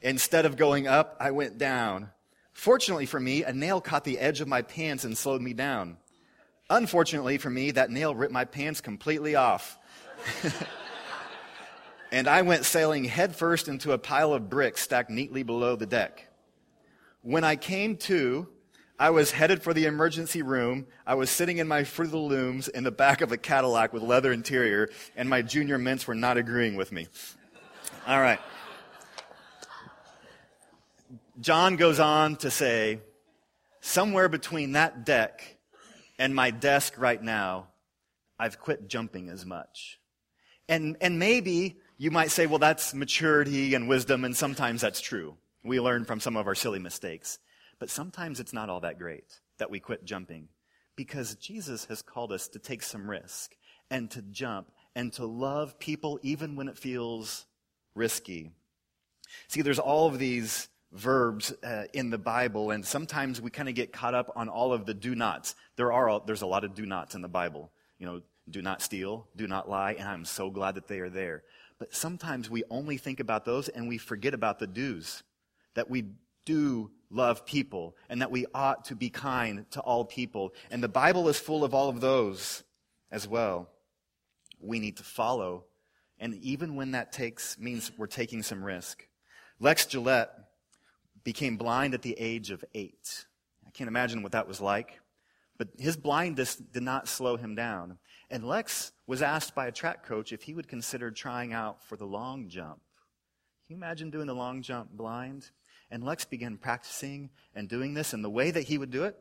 Instead 0.00 0.46
of 0.46 0.56
going 0.56 0.86
up, 0.86 1.16
I 1.20 1.32
went 1.32 1.58
down. 1.58 2.10
Fortunately 2.52 3.06
for 3.06 3.20
me, 3.20 3.44
a 3.44 3.52
nail 3.52 3.80
caught 3.80 4.04
the 4.04 4.18
edge 4.18 4.40
of 4.40 4.48
my 4.48 4.62
pants 4.62 5.04
and 5.04 5.16
slowed 5.16 5.42
me 5.42 5.52
down. 5.52 5.96
Unfortunately 6.70 7.38
for 7.38 7.50
me, 7.50 7.70
that 7.72 7.90
nail 7.90 8.14
ripped 8.14 8.32
my 8.32 8.44
pants 8.44 8.80
completely 8.80 9.34
off. 9.34 9.77
and 12.12 12.28
I 12.28 12.42
went 12.42 12.64
sailing 12.64 13.04
headfirst 13.04 13.68
into 13.68 13.92
a 13.92 13.98
pile 13.98 14.32
of 14.32 14.48
bricks 14.48 14.82
stacked 14.82 15.10
neatly 15.10 15.42
below 15.42 15.76
the 15.76 15.86
deck. 15.86 16.28
When 17.22 17.44
I 17.44 17.56
came 17.56 17.96
to, 17.98 18.48
I 18.98 19.10
was 19.10 19.30
headed 19.30 19.62
for 19.62 19.72
the 19.72 19.86
emergency 19.86 20.42
room. 20.42 20.86
I 21.06 21.14
was 21.14 21.30
sitting 21.30 21.58
in 21.58 21.68
my 21.68 21.84
Fruit 21.84 22.06
of 22.06 22.10
the 22.12 22.18
Looms 22.18 22.66
in 22.66 22.84
the 22.84 22.90
back 22.90 23.20
of 23.20 23.30
a 23.30 23.36
Cadillac 23.36 23.92
with 23.92 24.02
leather 24.02 24.32
interior, 24.32 24.90
and 25.16 25.28
my 25.28 25.42
junior 25.42 25.78
mints 25.78 26.06
were 26.06 26.16
not 26.16 26.36
agreeing 26.36 26.74
with 26.74 26.90
me. 26.90 27.06
All 28.06 28.20
right. 28.20 28.40
John 31.40 31.76
goes 31.76 32.00
on 32.00 32.34
to 32.36 32.50
say, 32.50 33.00
somewhere 33.80 34.28
between 34.28 34.72
that 34.72 35.04
deck 35.06 35.58
and 36.18 36.34
my 36.34 36.50
desk 36.50 36.94
right 36.98 37.22
now, 37.22 37.68
I've 38.38 38.58
quit 38.58 38.88
jumping 38.88 39.28
as 39.28 39.46
much. 39.46 40.00
And, 40.68 40.96
and 41.00 41.18
maybe 41.18 41.78
you 41.96 42.10
might 42.10 42.30
say, 42.30 42.46
well, 42.46 42.58
that's 42.58 42.94
maturity 42.94 43.74
and 43.74 43.88
wisdom, 43.88 44.24
and 44.24 44.36
sometimes 44.36 44.80
that's 44.80 45.00
true. 45.00 45.36
We 45.64 45.80
learn 45.80 46.04
from 46.04 46.20
some 46.20 46.36
of 46.36 46.46
our 46.46 46.54
silly 46.54 46.78
mistakes. 46.78 47.38
But 47.78 47.90
sometimes 47.90 48.40
it's 48.40 48.52
not 48.52 48.68
all 48.68 48.80
that 48.80 48.98
great 48.98 49.24
that 49.58 49.70
we 49.70 49.80
quit 49.80 50.04
jumping 50.04 50.48
because 50.96 51.36
Jesus 51.36 51.84
has 51.86 52.02
called 52.02 52.32
us 52.32 52.48
to 52.48 52.58
take 52.58 52.82
some 52.82 53.08
risk 53.08 53.54
and 53.90 54.10
to 54.10 54.22
jump 54.22 54.70
and 54.94 55.12
to 55.14 55.26
love 55.26 55.78
people 55.78 56.18
even 56.22 56.56
when 56.56 56.68
it 56.68 56.76
feels 56.76 57.46
risky. 57.94 58.50
See, 59.48 59.62
there's 59.62 59.78
all 59.78 60.08
of 60.08 60.18
these 60.18 60.68
verbs 60.92 61.52
uh, 61.62 61.84
in 61.92 62.10
the 62.10 62.18
Bible, 62.18 62.70
and 62.70 62.84
sometimes 62.84 63.40
we 63.40 63.50
kind 63.50 63.68
of 63.68 63.74
get 63.74 63.92
caught 63.92 64.14
up 64.14 64.32
on 64.34 64.48
all 64.48 64.72
of 64.72 64.86
the 64.86 64.94
do 64.94 65.14
nots. 65.14 65.54
There 65.76 65.92
are 65.92 66.20
there's 66.26 66.42
a 66.42 66.46
lot 66.46 66.64
of 66.64 66.74
do 66.74 66.86
nots 66.86 67.14
in 67.14 67.22
the 67.22 67.28
Bible. 67.28 67.70
You 67.98 68.06
know, 68.06 68.22
do 68.50 68.62
not 68.62 68.82
steal, 68.82 69.26
do 69.36 69.46
not 69.46 69.68
lie, 69.68 69.92
and 69.92 70.08
I'm 70.08 70.24
so 70.24 70.50
glad 70.50 70.74
that 70.76 70.88
they 70.88 71.00
are 71.00 71.10
there. 71.10 71.42
But 71.78 71.94
sometimes 71.94 72.50
we 72.50 72.64
only 72.70 72.96
think 72.96 73.20
about 73.20 73.44
those 73.44 73.68
and 73.68 73.88
we 73.88 73.98
forget 73.98 74.34
about 74.34 74.58
the 74.58 74.66
do's. 74.66 75.22
That 75.74 75.88
we 75.88 76.06
do 76.44 76.90
love 77.10 77.46
people 77.46 77.96
and 78.08 78.20
that 78.20 78.30
we 78.30 78.46
ought 78.54 78.86
to 78.86 78.96
be 78.96 79.10
kind 79.10 79.70
to 79.70 79.80
all 79.80 80.04
people. 80.04 80.54
And 80.70 80.82
the 80.82 80.88
Bible 80.88 81.28
is 81.28 81.38
full 81.38 81.64
of 81.64 81.74
all 81.74 81.88
of 81.88 82.00
those 82.00 82.64
as 83.10 83.28
well. 83.28 83.68
We 84.60 84.80
need 84.80 84.96
to 84.96 85.04
follow. 85.04 85.64
And 86.18 86.34
even 86.42 86.74
when 86.74 86.92
that 86.92 87.12
takes, 87.12 87.58
means 87.58 87.92
we're 87.96 88.06
taking 88.06 88.42
some 88.42 88.64
risk. 88.64 89.06
Lex 89.60 89.86
Gillette 89.86 90.32
became 91.22 91.56
blind 91.56 91.94
at 91.94 92.02
the 92.02 92.16
age 92.18 92.50
of 92.50 92.64
eight. 92.74 93.26
I 93.66 93.70
can't 93.70 93.88
imagine 93.88 94.22
what 94.22 94.32
that 94.32 94.48
was 94.48 94.60
like. 94.60 94.98
But 95.58 95.68
his 95.78 95.96
blindness 95.96 96.56
did 96.56 96.82
not 96.82 97.08
slow 97.08 97.36
him 97.36 97.54
down. 97.54 97.98
And 98.30 98.44
Lex 98.44 98.92
was 99.06 99.22
asked 99.22 99.54
by 99.54 99.66
a 99.66 99.72
track 99.72 100.04
coach 100.04 100.32
if 100.32 100.42
he 100.42 100.54
would 100.54 100.68
consider 100.68 101.10
trying 101.10 101.52
out 101.52 101.82
for 101.82 101.96
the 101.96 102.04
long 102.04 102.48
jump. 102.48 102.80
Can 103.66 103.74
you 103.74 103.76
imagine 103.76 104.10
doing 104.10 104.26
the 104.26 104.34
long 104.34 104.62
jump 104.62 104.90
blind? 104.90 105.50
And 105.90 106.04
Lex 106.04 106.26
began 106.26 106.58
practicing 106.58 107.30
and 107.54 107.68
doing 107.68 107.94
this. 107.94 108.12
And 108.12 108.22
the 108.22 108.30
way 108.30 108.50
that 108.50 108.64
he 108.64 108.76
would 108.76 108.90
do 108.90 109.04
it 109.04 109.16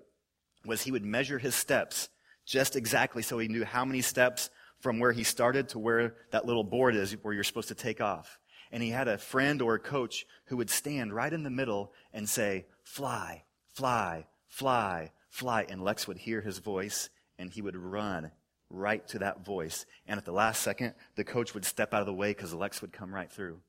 was 0.66 0.82
he 0.82 0.92
would 0.92 1.06
measure 1.06 1.40
his 1.40 1.56
steps 1.56 2.10
just 2.46 2.76
exactly 2.76 3.22
so 3.22 3.38
he 3.38 3.48
knew 3.48 3.66
how 3.66 3.86
many 3.86 4.02
steps 4.02 4.50
from 4.80 5.00
where 5.00 5.12
he 5.12 5.24
started 5.24 5.70
to 5.70 5.80
where 5.80 6.16
that 6.32 6.46
little 6.46 6.64
board 6.64 6.96
is 6.96 7.14
where 7.22 7.34
you're 7.34 7.44
supposed 7.44 7.68
to 7.70 7.76
take 7.76 8.02
off. 8.02 8.40
And 8.72 8.84
he 8.84 8.90
had 8.90 9.08
a 9.08 9.18
friend 9.18 9.62
or 9.62 9.76
a 9.76 9.80
coach 9.80 10.26
who 10.46 10.58
would 10.58 10.70
stand 10.70 11.14
right 11.14 11.32
in 11.32 11.44
the 11.44 11.50
middle 11.50 11.94
and 12.14 12.28
say, 12.28 12.66
fly, 12.84 13.44
fly, 13.74 14.28
fly, 14.48 15.12
fly. 15.30 15.66
And 15.70 15.82
Lex 15.82 16.08
would 16.08 16.18
hear 16.18 16.42
his 16.42 16.60
voice 16.60 17.10
and 17.38 17.50
he 17.50 17.62
would 17.62 17.78
run 17.78 18.32
right 18.70 19.08
to 19.10 19.20
that 19.20 19.46
voice. 19.46 19.86
And 20.08 20.18
at 20.18 20.26
the 20.26 20.32
last 20.32 20.62
second, 20.62 20.94
the 21.16 21.24
coach 21.24 21.54
would 21.54 21.66
step 21.66 21.94
out 21.94 22.02
of 22.02 22.08
the 22.08 22.14
way 22.14 22.32
because 22.32 22.54
Lex 22.54 22.82
would 22.82 22.92
come 22.94 23.14
right 23.14 23.32
through. 23.32 23.60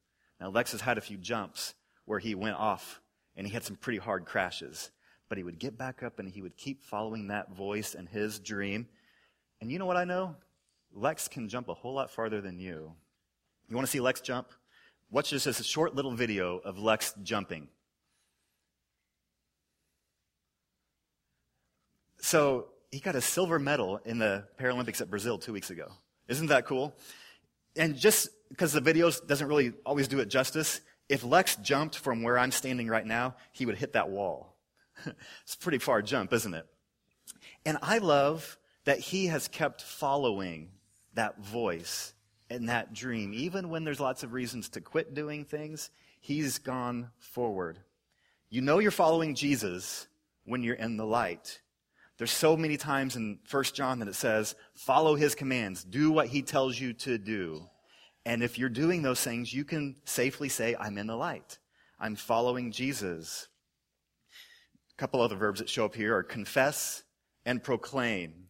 Now, 0.41 0.51
Lex 0.51 0.73
has 0.73 0.81
had 0.81 0.99
a 0.99 1.03
few 1.03 1.17
jumps 1.17 1.75
where 2.05 2.19
he 2.19 2.35
went 2.35 2.57
off 2.57 3.01
and 3.37 3.47
he 3.47 3.53
had 3.53 3.65
some 3.65 3.77
pretty 3.77 3.99
hard 3.99 4.25
crashes. 4.25 4.91
But 5.29 5.39
he 5.39 5.45
would 5.45 5.59
get 5.59 5.77
back 5.77 6.03
up 6.03 6.19
and 6.19 6.29
he 6.29 6.43
would 6.43 6.57
keep 6.57 6.83
following 6.83 7.29
that 7.29 7.55
voice 7.55 7.95
and 7.95 8.09
his 8.09 8.39
dream. 8.39 8.89
And 9.61 9.71
you 9.71 9.79
know 9.79 9.87
what 9.87 9.97
I 9.97 10.05
know? 10.05 10.37
Lex 10.93 11.29
can 11.29 11.49
jump 11.49 11.69
a 11.69 11.75
whole 11.75 11.95
lot 11.95 12.11
farther 12.11 12.41
than 12.41 12.59
you. 12.59 12.93
You 13.69 13.77
want 13.77 13.87
to 13.87 13.91
see 13.91 14.01
Lex 14.01 14.21
jump? 14.21 14.49
Watch 15.11 15.31
this 15.31 15.47
as 15.47 15.61
a 15.61 15.65
short 15.65 15.95
little 15.95 16.13
video 16.13 16.59
of 16.59 16.79
Lex 16.79 17.15
jumping. 17.23 17.69
So 22.21 22.69
he 22.91 23.01
got 23.01 23.15
a 23.15 23.21
silver 23.21 23.59
medal 23.59 24.01
in 24.05 24.19
the 24.19 24.45
Paralympics 24.59 25.01
at 25.01 25.11
Brazil 25.11 25.39
two 25.39 25.53
weeks 25.53 25.71
ago. 25.71 25.91
Isn't 26.29 26.47
that 26.49 26.67
cool? 26.67 26.95
And 27.77 27.97
just 27.97 28.29
because 28.49 28.73
the 28.73 28.81
video 28.81 29.11
doesn't 29.11 29.47
really 29.47 29.73
always 29.85 30.09
do 30.09 30.21
it 30.21 30.27
justice, 30.27 30.81
if 31.09 31.25
Lex 31.25 31.57
jumped 31.57 31.97
from 31.97 32.23
where 32.23 32.39
I'm 32.39 32.51
standing 32.51 32.89
right 32.89 33.07
now, 33.07 33.37
he 33.53 33.67
would 33.67 33.77
hit 33.77 33.93
that 33.93 34.11
wall. 34.11 34.57
it's 35.43 35.55
a 35.55 35.59
pretty 35.59 35.79
far 35.79 36.03
jump, 36.03 36.33
isn't 36.33 36.55
it? 36.55 36.67
And 37.65 37.79
I 37.83 37.99
love 37.99 38.59
that 38.85 38.99
he 38.99 39.27
has 39.27 39.49
kept 39.49 39.83
following 39.83 40.71
that 41.15 41.39
voice 41.41 42.15
and 42.51 42.69
that 42.69 42.95
dream. 42.95 43.33
Even 43.35 43.69
when 43.69 43.85
there's 43.85 44.01
lots 44.01 44.23
of 44.23 44.33
reasons 44.33 44.71
to 44.71 44.81
quit 44.81 45.15
doing 45.15 45.45
things, 45.45 45.91
he's 46.21 46.59
gone 46.59 47.11
forward. 47.19 47.79
You 48.51 48.63
know 48.63 48.79
you're 48.79 48.91
following 48.91 49.35
Jesus 49.35 50.07
when 50.45 50.63
you're 50.63 50.75
in 50.75 50.97
the 50.97 51.05
light. 51.05 51.61
There's 52.19 52.33
so 52.33 52.57
many 52.57 52.77
times 52.77 53.15
in 53.15 53.39
1 53.49 53.65
John 53.75 54.01
that 54.01 54.09
it 54.09 54.17
says, 54.17 54.57
follow 54.75 55.15
his 55.15 55.37
commands, 55.37 55.85
do 55.85 56.11
what 56.11 56.27
he 56.27 56.43
tells 56.43 56.79
you 56.79 56.93
to 56.95 57.17
do. 57.17 57.69
And 58.27 58.43
if 58.43 58.59
you're 58.59 58.69
doing 58.69 59.03
those 59.03 59.23
things, 59.23 59.55
you 59.55 59.65
can 59.65 59.97
safely 60.05 60.49
say, 60.49 60.77
I'm 60.79 60.99
in 60.99 61.07
the 61.07 61.17
light. 61.17 61.59
I'm 61.99 62.17
following 62.17 62.73
Jesus. 62.73 63.49
A 64.93 65.01
couple 65.01 65.21
other 65.21 65.37
verbs 65.37 65.61
that 65.61 65.69
show 65.69 65.85
up 65.85 65.95
here 65.95 66.17
are 66.17 66.25
confess 66.25 67.05
and 67.47 67.63
proclaim. 67.63 68.49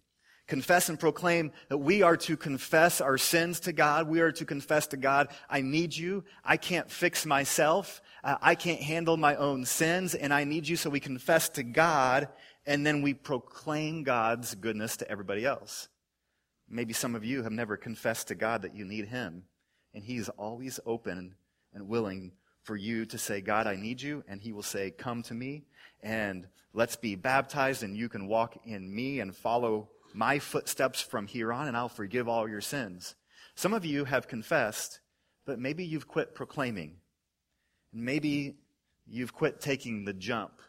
Confess 0.49 0.89
and 0.89 0.99
proclaim 0.99 1.53
that 1.69 1.77
we 1.77 2.01
are 2.01 2.17
to 2.17 2.35
confess 2.35 3.03
our 3.03 3.19
sins 3.19 3.61
to 3.61 3.73
God. 3.73 4.09
We 4.09 4.21
are 4.21 4.33
to 4.33 4.47
confess 4.47 4.87
to 4.89 4.97
God, 4.97 5.29
I 5.49 5.61
need 5.61 5.95
you. 5.95 6.25
I 6.43 6.57
can't 6.57 6.91
fix 6.91 7.27
myself. 7.27 8.01
Uh, 8.25 8.37
I 8.41 8.55
can't 8.55 8.81
handle 8.81 9.19
my 9.19 9.37
own 9.37 9.67
sins, 9.67 10.15
and 10.15 10.33
I 10.33 10.45
need 10.45 10.67
you. 10.67 10.77
So 10.77 10.89
we 10.89 11.01
confess 11.01 11.51
to 11.51 11.63
God, 11.63 12.29
and 12.69 12.85
then 12.85 13.01
we 13.01 13.15
proclaim 13.15 14.03
God's 14.03 14.55
goodness 14.55 14.99
to 14.99 15.11
everybody 15.11 15.47
else. 15.47 15.89
Maybe 16.69 16.93
some 16.93 17.15
of 17.15 17.25
you 17.25 17.43
have 17.43 17.51
never 17.51 17.79
confessed 17.79 18.29
to 18.29 18.35
God 18.35 18.61
that 18.61 18.75
you 18.75 18.85
need 18.85 19.07
Him, 19.07 19.45
and 19.95 20.05
He's 20.05 20.29
always 20.29 20.79
open 20.85 21.35
and 21.73 21.89
willing 21.89 22.33
for 22.65 22.77
you 22.77 23.07
to 23.07 23.17
say, 23.17 23.41
God, 23.41 23.67
I 23.67 23.77
need 23.77 24.03
you, 24.03 24.23
and 24.29 24.43
He 24.43 24.53
will 24.53 24.63
say, 24.63 24.91
Come 24.91 25.23
to 25.25 25.35
me, 25.35 25.65
and 26.03 26.47
let's 26.75 26.95
be 26.95 27.15
baptized, 27.15 27.83
and 27.83 27.97
you 27.97 28.11
can 28.11 28.29
walk 28.29 28.59
in 28.67 28.95
me 28.95 29.21
and 29.21 29.35
follow 29.35 29.89
my 30.13 30.39
footsteps 30.39 31.01
from 31.01 31.27
here 31.27 31.55
on, 31.55 31.69
and 31.69 31.77
I'll 31.77 31.89
forgive 31.89 32.29
all 32.29 32.47
your 32.47 32.61
sins. 32.61 33.15
Some 33.55 33.73
of 33.73 33.87
you 33.87 34.05
have 34.05 34.29
confessed, 34.29 35.01
but 35.47 35.59
maybe 35.59 35.87
you've 35.87 36.07
quit 36.07 36.35
proclaiming. 36.35 36.97
And 37.95 38.05
maybe 38.05 38.57
you've 39.07 39.33
quit 39.33 39.59
taking 39.59 40.05
the 40.05 40.13
jump 40.13 40.61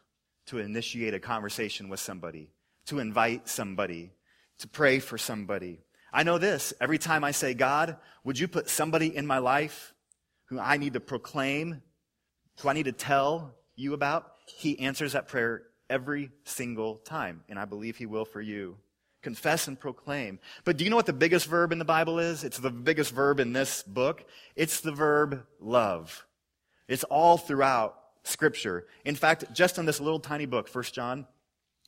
to 0.49 0.57
initiate 0.57 1.13
a 1.13 1.19
conversation 1.19 1.89
with 1.89 1.99
somebody, 1.99 2.49
to 2.87 2.97
invite 2.97 3.47
somebody, 3.47 4.11
to 4.57 4.67
pray 4.67 4.97
for 4.99 5.17
somebody. 5.17 5.79
I 6.11 6.23
know 6.23 6.39
this. 6.39 6.73
Every 6.81 6.97
time 6.97 7.23
I 7.23 7.31
say, 7.31 7.53
God, 7.53 7.97
would 8.23 8.39
you 8.39 8.47
put 8.47 8.67
somebody 8.67 9.15
in 9.15 9.27
my 9.27 9.37
life 9.37 9.93
who 10.45 10.59
I 10.59 10.77
need 10.77 10.93
to 10.93 10.99
proclaim, 10.99 11.83
who 12.59 12.69
I 12.69 12.73
need 12.73 12.85
to 12.85 12.91
tell 12.91 13.53
you 13.75 13.93
about? 13.93 14.25
He 14.47 14.79
answers 14.79 15.13
that 15.13 15.27
prayer 15.27 15.63
every 15.87 16.31
single 16.45 16.95
time, 16.97 17.43
and 17.47 17.59
I 17.59 17.65
believe 17.65 17.97
He 17.97 18.07
will 18.07 18.25
for 18.25 18.41
you. 18.41 18.77
Confess 19.21 19.67
and 19.67 19.79
proclaim. 19.79 20.39
But 20.63 20.77
do 20.77 20.83
you 20.83 20.89
know 20.89 20.95
what 20.95 21.05
the 21.05 21.13
biggest 21.13 21.45
verb 21.45 21.71
in 21.71 21.77
the 21.77 21.85
Bible 21.85 22.17
is? 22.17 22.43
It's 22.43 22.57
the 22.57 22.71
biggest 22.71 23.13
verb 23.13 23.39
in 23.39 23.53
this 23.53 23.83
book. 23.83 24.25
It's 24.55 24.81
the 24.81 24.93
verb 24.93 25.45
love. 25.59 26.25
It's 26.87 27.03
all 27.03 27.37
throughout 27.37 27.98
Scripture. 28.29 28.85
In 29.05 29.15
fact, 29.15 29.45
just 29.53 29.77
in 29.77 29.85
this 29.85 29.99
little 29.99 30.19
tiny 30.19 30.45
book, 30.45 30.73
1 30.73 30.83
John, 30.85 31.27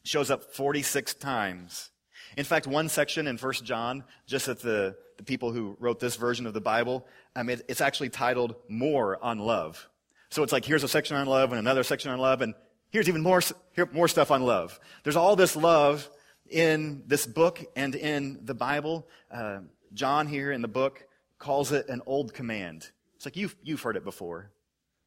shows 0.03 0.31
up 0.31 0.53
46 0.53 1.13
times. 1.15 1.91
In 2.37 2.45
fact, 2.45 2.67
one 2.67 2.89
section 2.89 3.27
in 3.27 3.37
1 3.37 3.53
John, 3.63 4.03
just 4.25 4.47
at 4.47 4.59
the, 4.59 4.95
the 5.17 5.23
people 5.23 5.51
who 5.51 5.75
wrote 5.79 5.99
this 5.99 6.15
version 6.15 6.47
of 6.47 6.53
the 6.53 6.61
Bible, 6.61 7.05
um, 7.35 7.49
it, 7.49 7.63
it's 7.67 7.81
actually 7.81 8.09
titled 8.09 8.55
More 8.67 9.23
on 9.23 9.39
Love. 9.39 9.89
So 10.29 10.43
it's 10.43 10.53
like, 10.53 10.63
here's 10.63 10.83
a 10.83 10.87
section 10.87 11.17
on 11.17 11.27
love 11.27 11.51
and 11.51 11.59
another 11.59 11.83
section 11.83 12.09
on 12.09 12.19
love, 12.19 12.41
and 12.41 12.53
here's 12.89 13.09
even 13.09 13.21
more, 13.21 13.41
here, 13.73 13.89
more 13.91 14.07
stuff 14.07 14.31
on 14.31 14.43
love. 14.43 14.79
There's 15.03 15.17
all 15.17 15.35
this 15.35 15.55
love 15.55 16.09
in 16.49 17.03
this 17.05 17.25
book 17.25 17.63
and 17.75 17.95
in 17.95 18.39
the 18.43 18.53
Bible. 18.53 19.07
Uh, 19.29 19.59
John 19.93 20.27
here 20.27 20.51
in 20.51 20.61
the 20.61 20.69
book 20.69 21.05
calls 21.37 21.71
it 21.71 21.89
an 21.89 22.01
old 22.05 22.33
command. 22.33 22.89
It's 23.15 23.25
like 23.25 23.35
you've, 23.35 23.55
you've 23.61 23.81
heard 23.81 23.97
it 23.97 24.03
before. 24.05 24.51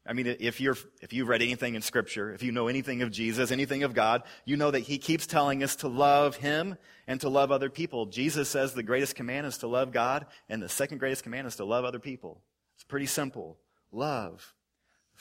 I 0.07 0.13
mean, 0.13 0.27
if 0.27 0.61
you're, 0.61 0.77
if 1.01 1.13
you've 1.13 1.29
read 1.29 1.41
anything 1.41 1.75
in 1.75 1.83
scripture, 1.83 2.33
if 2.33 2.43
you 2.43 2.53
know 2.53 2.69
anything 2.69 3.01
of 3.03 3.11
Jesus, 3.11 3.51
anything 3.51 3.85
of 3.85 3.95
God, 3.95 4.23
you 4.45 4.57
know 4.57 4.71
that 4.71 4.81
he 4.81 4.99
keeps 4.99 5.27
telling 5.27 5.63
us 5.63 5.77
to 5.77 5.89
love 5.89 6.37
him 6.37 6.77
and 7.07 7.21
to 7.23 7.31
love 7.31 7.51
other 7.51 7.71
people. 7.71 8.07
Jesus 8.07 8.49
says 8.49 8.75
the 8.75 8.83
greatest 8.83 9.17
command 9.17 9.47
is 9.47 9.59
to 9.59 9.67
love 9.67 9.93
God 9.93 10.27
and 10.49 10.63
the 10.63 10.69
second 10.69 10.99
greatest 10.99 11.23
command 11.23 11.47
is 11.47 11.57
to 11.57 11.65
love 11.65 11.85
other 11.85 11.99
people. 11.99 12.43
It's 12.75 12.85
pretty 12.85 13.07
simple. 13.07 13.57
Love. 13.93 14.55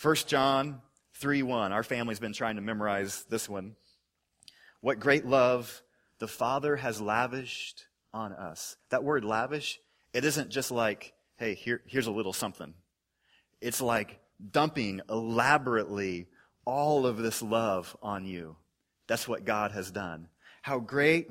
1 0.01 0.15
John 0.27 0.81
3 1.13 1.43
1. 1.43 1.71
Our 1.71 1.83
family's 1.83 2.19
been 2.19 2.33
trying 2.33 2.55
to 2.55 2.61
memorize 2.61 3.25
this 3.29 3.47
one. 3.47 3.75
What 4.81 4.99
great 4.99 5.25
love 5.25 5.81
the 6.19 6.27
Father 6.27 6.75
has 6.75 6.99
lavished 6.99 7.85
on 8.13 8.31
us. 8.33 8.77
That 8.89 9.03
word 9.03 9.25
lavish, 9.25 9.79
it 10.13 10.23
isn't 10.23 10.49
just 10.49 10.71
like, 10.71 11.13
hey, 11.37 11.55
here, 11.55 11.81
here's 11.85 12.07
a 12.07 12.11
little 12.11 12.33
something. 12.33 12.73
It's 13.59 13.81
like 13.81 14.19
dumping 14.51 15.01
elaborately 15.09 16.27
all 16.65 17.05
of 17.05 17.17
this 17.17 17.41
love 17.41 17.95
on 18.01 18.25
you. 18.25 18.55
That's 19.07 19.27
what 19.27 19.45
God 19.45 19.71
has 19.71 19.91
done. 19.91 20.27
How 20.61 20.79
great 20.79 21.29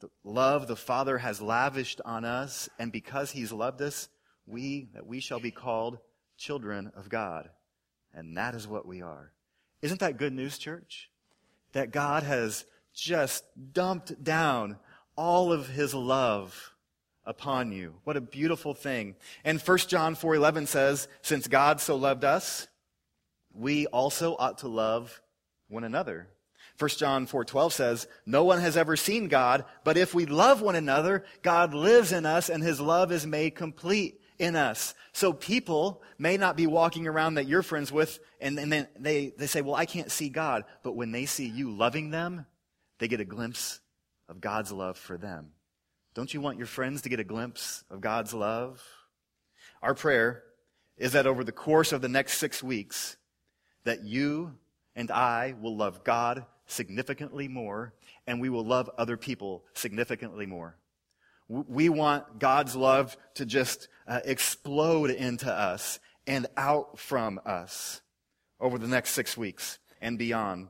the 0.00 0.08
love 0.24 0.66
the 0.66 0.76
Father 0.76 1.18
has 1.18 1.42
lavished 1.42 2.00
on 2.04 2.24
us, 2.24 2.68
and 2.78 2.90
because 2.90 3.30
He's 3.30 3.52
loved 3.52 3.82
us, 3.82 4.08
we, 4.46 4.88
that 4.94 5.06
we 5.06 5.20
shall 5.20 5.40
be 5.40 5.50
called 5.50 5.98
children 6.38 6.90
of 6.96 7.08
God. 7.08 7.50
And 8.14 8.36
that 8.36 8.54
is 8.54 8.66
what 8.66 8.86
we 8.86 9.02
are. 9.02 9.32
Isn't 9.82 10.00
that 10.00 10.16
good 10.16 10.32
news, 10.32 10.58
church? 10.58 11.10
That 11.72 11.92
God 11.92 12.22
has 12.22 12.64
just 12.94 13.44
dumped 13.72 14.22
down 14.24 14.78
all 15.16 15.52
of 15.52 15.68
his 15.68 15.94
love 15.94 16.72
upon 17.24 17.72
you. 17.72 17.94
What 18.04 18.16
a 18.16 18.20
beautiful 18.20 18.74
thing. 18.74 19.16
And 19.44 19.60
1 19.60 19.88
John 19.88 20.14
4:11 20.14 20.66
says, 20.66 21.08
"Since 21.22 21.48
God 21.48 21.80
so 21.80 21.96
loved 21.96 22.24
us, 22.24 22.68
we 23.52 23.86
also 23.86 24.36
ought 24.36 24.58
to 24.58 24.68
love 24.68 25.20
one 25.68 25.84
another." 25.84 26.28
1 26.76 26.98
John 26.98 27.26
4:12 27.26 27.74
says, 27.74 28.08
"No 28.24 28.44
one 28.44 28.60
has 28.60 28.76
ever 28.76 28.96
seen 28.96 29.28
God, 29.28 29.64
but 29.84 29.98
if 29.98 30.14
we 30.14 30.24
love 30.24 30.62
one 30.62 30.76
another, 30.76 31.24
God 31.42 31.74
lives 31.74 32.10
in 32.10 32.24
us 32.24 32.48
and 32.48 32.62
his 32.62 32.80
love 32.80 33.12
is 33.12 33.26
made 33.26 33.54
complete 33.54 34.20
in 34.38 34.56
us." 34.56 34.94
So 35.12 35.32
people 35.32 36.02
may 36.18 36.38
not 36.38 36.56
be 36.56 36.66
walking 36.66 37.06
around 37.06 37.34
that 37.34 37.46
you're 37.46 37.62
friends 37.62 37.92
with 37.92 38.18
and, 38.40 38.58
and 38.58 38.72
then 38.72 38.88
they, 38.98 39.34
they 39.36 39.46
say, 39.46 39.60
"Well, 39.60 39.74
I 39.74 39.84
can't 39.84 40.10
see 40.10 40.30
God." 40.30 40.64
But 40.82 40.92
when 40.92 41.12
they 41.12 41.26
see 41.26 41.46
you 41.46 41.70
loving 41.70 42.10
them, 42.10 42.46
they 42.98 43.08
get 43.08 43.20
a 43.20 43.24
glimpse 43.26 43.80
of 44.28 44.40
God's 44.40 44.72
love 44.72 44.96
for 44.96 45.18
them. 45.18 45.52
Don't 46.14 46.32
you 46.34 46.40
want 46.40 46.58
your 46.58 46.66
friends 46.66 47.02
to 47.02 47.08
get 47.08 47.20
a 47.20 47.24
glimpse 47.24 47.84
of 47.90 48.00
God's 48.00 48.34
love? 48.34 48.82
Our 49.82 49.94
prayer 49.94 50.42
is 50.96 51.12
that 51.12 51.26
over 51.26 51.44
the 51.44 51.52
course 51.52 51.92
of 51.92 52.02
the 52.02 52.08
next 52.08 52.38
six 52.38 52.62
weeks, 52.62 53.16
that 53.84 54.04
you 54.04 54.54
and 54.96 55.10
I 55.10 55.54
will 55.60 55.76
love 55.76 56.04
God 56.04 56.44
significantly 56.66 57.48
more 57.48 57.94
and 58.26 58.40
we 58.40 58.48
will 58.48 58.64
love 58.64 58.90
other 58.98 59.16
people 59.16 59.64
significantly 59.74 60.46
more. 60.46 60.76
We 61.48 61.88
want 61.88 62.38
God's 62.38 62.76
love 62.76 63.16
to 63.34 63.44
just 63.44 63.88
uh, 64.06 64.20
explode 64.24 65.10
into 65.10 65.50
us 65.50 65.98
and 66.26 66.46
out 66.56 66.98
from 66.98 67.40
us 67.44 68.02
over 68.60 68.78
the 68.78 68.86
next 68.86 69.10
six 69.10 69.36
weeks 69.36 69.78
and 70.00 70.18
beyond. 70.18 70.68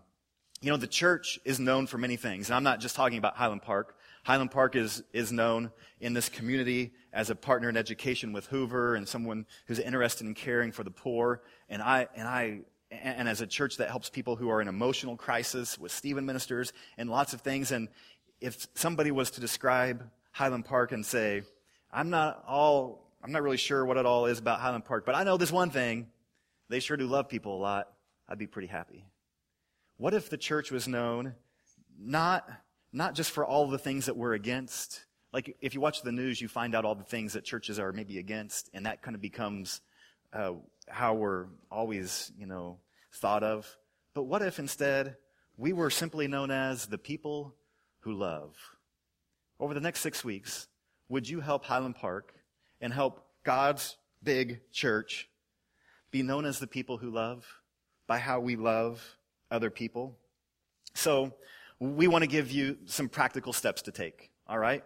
You 0.63 0.71
know, 0.71 0.77
the 0.77 0.87
church 0.87 1.39
is 1.45 1.59
known 1.59 1.87
for 1.87 1.99
many 1.99 2.17
things. 2.17 2.49
And 2.49 2.57
I'm 2.57 2.63
not 2.63 2.81
just 2.81 2.97
talking 2.97 3.19
about 3.19 3.37
Highland 3.37 3.63
Park. 3.63 3.97
Highland 4.23 4.51
Park 4.51 4.77
is, 4.77 5.03
is 5.13 5.33
known 5.33 5.71
in 6.01 6.13
this 6.13 6.29
community 6.29 6.93
as 7.13 7.31
a 7.31 7.35
partner 7.35 7.69
in 7.69 7.77
education 7.77 8.33
with 8.33 8.47
Hoover 8.47 8.95
and 8.95 9.09
someone 9.09 9.47
who's 9.67 9.79
interested 9.79 10.27
in 10.27 10.35
caring 10.35 10.73
for 10.73 10.85
the 10.85 10.91
poor. 10.91 11.43
And 11.69 11.83
I, 11.83 12.09
and 12.15 12.29
I, 12.29 12.61
and 12.91 13.29
as 13.29 13.41
a 13.41 13.47
church 13.47 13.79
that 13.79 13.89
helps 13.89 14.11
people 14.11 14.37
who 14.37 14.51
are 14.51 14.61
in 14.61 14.69
emotional 14.69 15.17
crisis 15.17 15.79
with 15.79 15.93
Stephen 15.93 16.27
ministers 16.27 16.73
and 16.99 17.09
lots 17.09 17.33
of 17.33 17.41
things. 17.41 17.73
And 17.73 17.89
if 18.41 18.67
somebody 18.75 19.11
was 19.11 19.31
to 19.33 19.41
describe 19.41 20.09
Highland 20.33 20.65
Park 20.65 20.93
and 20.93 21.05
say, 21.05 21.43
I'm 21.93 22.11
not 22.11 22.45
all, 22.47 23.11
I'm 23.23 23.33
not 23.33 23.43
really 23.43 23.57
sure 23.57 23.85
what 23.85 23.97
it 23.97 24.07
all 24.07 24.27
is 24.27 24.39
about 24.39 24.61
Highland 24.61 24.85
Park, 24.85 25.07
but 25.07 25.15
I 25.15 25.25
know 25.25 25.37
this 25.37 25.53
one 25.53 25.71
thing. 25.71 26.09
They 26.69 26.81
sure 26.81 26.97
do 26.97 27.07
love 27.07 27.29
people 27.29 27.57
a 27.57 27.61
lot. 27.61 27.89
I'd 28.29 28.39
be 28.39 28.47
pretty 28.47 28.69
happy. 28.69 29.05
What 29.97 30.15
if 30.15 30.31
the 30.31 30.37
church 30.37 30.71
was 30.71 30.87
known 30.87 31.35
not, 32.01 32.49
not 32.93 33.15
just 33.15 33.31
for 33.31 33.45
all 33.45 33.69
the 33.69 33.79
things 33.79 34.07
that 34.07 34.17
we're 34.17 34.35
against? 34.35 35.05
Like, 35.33 35.57
if 35.61 35.75
you 35.75 35.81
watch 35.81 36.03
the 36.03 36.13
news, 36.13 36.41
you 36.41 36.49
find 36.49 36.75
out 36.75 36.85
all 36.85 36.95
the 36.95 37.05
things 37.05 37.35
that 37.35 37.45
churches 37.45 37.79
are 37.79 37.93
maybe 37.93 38.19
against, 38.19 38.69
and 38.75 38.87
that 38.87 39.03
kind 39.03 39.15
of 39.15 39.21
becomes 39.21 39.81
uh, 40.33 40.53
how 40.89 41.15
we're 41.15 41.47
always, 41.71 42.33
you 42.37 42.47
know, 42.47 42.79
thought 43.15 43.43
of. 43.43 43.77
But 44.15 44.25
what 44.25 44.43
if 44.43 44.59
instead 44.59 45.17
we 45.57 45.73
were 45.73 45.91
simply 45.91 46.27
known 46.27 46.51
as 46.51 46.87
the 46.87 46.99
people 46.99 47.55
who 48.01 48.13
love? 48.13 48.57
Over 49.61 49.75
the 49.75 49.81
next 49.81 50.01
six 50.01 50.25
weeks, 50.25 50.69
would 51.09 51.29
you 51.29 51.41
help 51.41 51.65
Highland 51.65 51.97
Park 51.97 52.35
and 52.81 52.93
help 52.93 53.25
God's 53.45 53.97
big 54.23 54.61
church 54.73 55.29
be 56.11 56.23
known 56.23 56.45
as 56.45 56.59
the 56.59 56.67
people 56.67 56.99
who 56.99 57.11
love 57.11 57.47
by 58.07 58.19
how 58.19 58.41
we 58.41 58.57
love 58.57 59.17
other 59.51 59.71
people. 59.71 60.17
So 60.95 61.33
we 61.81 62.07
want 62.07 62.23
to 62.23 62.29
give 62.29 62.53
you 62.53 62.77
some 62.85 63.09
practical 63.09 63.53
steps 63.53 63.83
to 63.83 63.91
take. 63.91 64.31
All 64.47 64.59
right. 64.59 64.85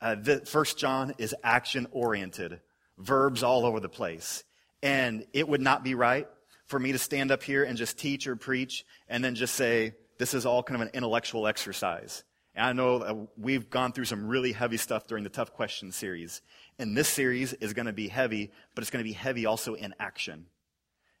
Uh, 0.00 0.14
the 0.14 0.40
First 0.40 0.78
John 0.78 1.14
is 1.18 1.34
action 1.42 1.86
oriented, 1.90 2.60
verbs 2.98 3.42
all 3.42 3.64
over 3.64 3.80
the 3.80 3.88
place, 3.88 4.44
and 4.82 5.26
it 5.32 5.48
would 5.48 5.62
not 5.62 5.82
be 5.82 5.94
right 5.94 6.28
for 6.66 6.78
me 6.78 6.92
to 6.92 6.98
stand 6.98 7.30
up 7.30 7.42
here 7.42 7.64
and 7.64 7.76
just 7.76 7.98
teach 7.98 8.26
or 8.26 8.36
preach 8.36 8.84
and 9.08 9.24
then 9.24 9.34
just 9.34 9.54
say 9.54 9.94
this 10.18 10.34
is 10.34 10.46
all 10.46 10.62
kind 10.62 10.80
of 10.80 10.86
an 10.86 10.94
intellectual 10.94 11.46
exercise. 11.46 12.24
And 12.54 12.66
I 12.66 12.72
know 12.72 13.28
we've 13.36 13.68
gone 13.68 13.92
through 13.92 14.04
some 14.04 14.26
really 14.26 14.52
heavy 14.52 14.76
stuff 14.76 15.06
during 15.06 15.24
the 15.24 15.30
tough 15.30 15.52
question 15.52 15.90
series, 15.90 16.42
and 16.78 16.96
this 16.96 17.08
series 17.08 17.52
is 17.54 17.72
going 17.72 17.86
to 17.86 17.92
be 17.92 18.08
heavy, 18.08 18.52
but 18.74 18.82
it's 18.82 18.90
going 18.90 19.02
to 19.04 19.08
be 19.08 19.14
heavy 19.14 19.46
also 19.46 19.74
in 19.74 19.94
action. 19.98 20.46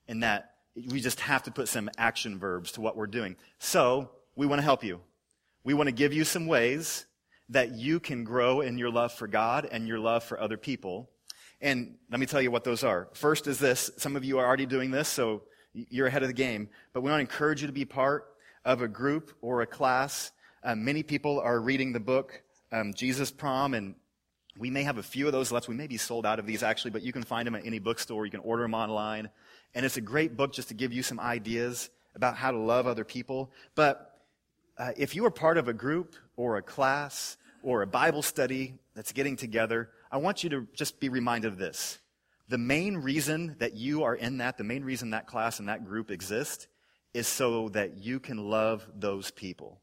In 0.06 0.20
that 0.20 0.50
we 0.74 1.00
just 1.00 1.20
have 1.20 1.44
to 1.44 1.50
put 1.50 1.68
some 1.68 1.88
action 1.96 2.38
verbs 2.38 2.72
to 2.72 2.82
what 2.82 2.96
we're 2.96 3.06
doing. 3.06 3.36
So, 3.58 4.10
we 4.36 4.46
want 4.46 4.58
to 4.58 4.64
help 4.64 4.82
you. 4.82 5.00
We 5.64 5.74
want 5.74 5.88
to 5.88 5.94
give 5.94 6.12
you 6.12 6.24
some 6.24 6.46
ways 6.46 7.06
that 7.48 7.72
you 7.72 7.98
can 7.98 8.24
grow 8.24 8.60
in 8.60 8.78
your 8.78 8.90
love 8.90 9.12
for 9.12 9.26
God 9.26 9.66
and 9.70 9.88
your 9.88 9.98
love 9.98 10.22
for 10.22 10.38
other 10.38 10.56
people. 10.56 11.10
And 11.60 11.96
let 12.10 12.20
me 12.20 12.26
tell 12.26 12.42
you 12.42 12.50
what 12.50 12.64
those 12.64 12.84
are. 12.84 13.08
First 13.14 13.46
is 13.46 13.58
this. 13.58 13.90
Some 13.96 14.16
of 14.16 14.24
you 14.24 14.38
are 14.38 14.46
already 14.46 14.66
doing 14.66 14.90
this, 14.90 15.08
so 15.08 15.42
you're 15.72 16.06
ahead 16.06 16.22
of 16.22 16.28
the 16.28 16.34
game. 16.34 16.68
But 16.92 17.00
we 17.00 17.10
want 17.10 17.18
to 17.18 17.32
encourage 17.32 17.62
you 17.62 17.66
to 17.66 17.72
be 17.72 17.84
part 17.84 18.26
of 18.64 18.82
a 18.82 18.88
group 18.88 19.34
or 19.40 19.62
a 19.62 19.66
class. 19.66 20.32
Uh, 20.62 20.74
many 20.74 21.02
people 21.02 21.40
are 21.40 21.60
reading 21.60 21.92
the 21.92 22.00
book 22.00 22.42
um, 22.72 22.92
Jesus 22.92 23.30
Prom, 23.30 23.72
and 23.74 23.94
we 24.58 24.68
may 24.68 24.82
have 24.82 24.98
a 24.98 25.02
few 25.02 25.26
of 25.26 25.32
those 25.32 25.52
left. 25.52 25.68
We 25.68 25.74
may 25.74 25.86
be 25.86 25.96
sold 25.96 26.26
out 26.26 26.38
of 26.38 26.46
these 26.46 26.62
actually, 26.62 26.90
but 26.90 27.02
you 27.02 27.12
can 27.12 27.22
find 27.22 27.46
them 27.46 27.54
at 27.54 27.64
any 27.64 27.78
bookstore. 27.78 28.24
You 28.24 28.30
can 28.30 28.40
order 28.40 28.62
them 28.62 28.74
online. 28.74 29.30
And 29.74 29.86
it's 29.86 29.96
a 29.96 30.00
great 30.00 30.36
book 30.36 30.52
just 30.52 30.68
to 30.68 30.74
give 30.74 30.92
you 30.92 31.02
some 31.02 31.20
ideas 31.20 31.90
about 32.14 32.36
how 32.36 32.50
to 32.50 32.58
love 32.58 32.86
other 32.86 33.04
people. 33.04 33.50
But 33.74 34.13
uh, 34.78 34.92
if 34.96 35.14
you 35.14 35.24
are 35.24 35.30
part 35.30 35.58
of 35.58 35.68
a 35.68 35.72
group 35.72 36.16
or 36.36 36.56
a 36.56 36.62
class 36.62 37.36
or 37.62 37.82
a 37.82 37.86
Bible 37.86 38.22
study 38.22 38.74
that's 38.94 39.12
getting 39.12 39.36
together, 39.36 39.90
I 40.10 40.18
want 40.18 40.44
you 40.44 40.50
to 40.50 40.66
just 40.74 41.00
be 41.00 41.08
reminded 41.08 41.52
of 41.52 41.58
this. 41.58 41.98
The 42.48 42.58
main 42.58 42.98
reason 42.98 43.56
that 43.58 43.74
you 43.74 44.04
are 44.04 44.14
in 44.14 44.38
that, 44.38 44.58
the 44.58 44.64
main 44.64 44.84
reason 44.84 45.10
that 45.10 45.26
class 45.26 45.60
and 45.60 45.68
that 45.68 45.84
group 45.84 46.10
exist, 46.10 46.68
is 47.14 47.26
so 47.26 47.68
that 47.70 47.98
you 47.98 48.20
can 48.20 48.36
love 48.36 48.86
those 48.94 49.30
people. 49.30 49.80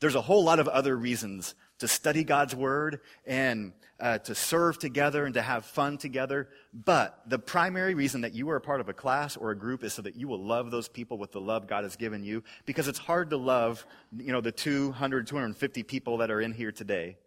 There's 0.00 0.14
a 0.14 0.20
whole 0.20 0.44
lot 0.44 0.60
of 0.60 0.68
other 0.68 0.96
reasons 0.96 1.54
to 1.84 1.88
study 1.88 2.24
God's 2.24 2.54
Word 2.54 3.00
and 3.26 3.74
uh, 4.00 4.16
to 4.16 4.34
serve 4.34 4.78
together 4.78 5.26
and 5.26 5.34
to 5.34 5.42
have 5.42 5.66
fun 5.66 5.98
together. 5.98 6.48
But 6.72 7.20
the 7.26 7.38
primary 7.38 7.92
reason 7.92 8.22
that 8.22 8.34
you 8.34 8.48
are 8.48 8.56
a 8.56 8.60
part 8.60 8.80
of 8.80 8.88
a 8.88 8.94
class 8.94 9.36
or 9.36 9.50
a 9.50 9.56
group 9.56 9.84
is 9.84 9.92
so 9.92 10.00
that 10.00 10.16
you 10.16 10.26
will 10.26 10.42
love 10.42 10.70
those 10.70 10.88
people 10.88 11.18
with 11.18 11.32
the 11.32 11.42
love 11.42 11.66
God 11.66 11.84
has 11.84 11.96
given 11.96 12.24
you. 12.24 12.42
Because 12.64 12.88
it's 12.88 12.98
hard 12.98 13.28
to 13.30 13.36
love, 13.36 13.86
you 14.16 14.32
know, 14.32 14.40
the 14.40 14.50
200, 14.50 15.26
250 15.26 15.82
people 15.82 16.16
that 16.18 16.30
are 16.30 16.40
in 16.40 16.52
here 16.52 16.72
today. 16.72 17.18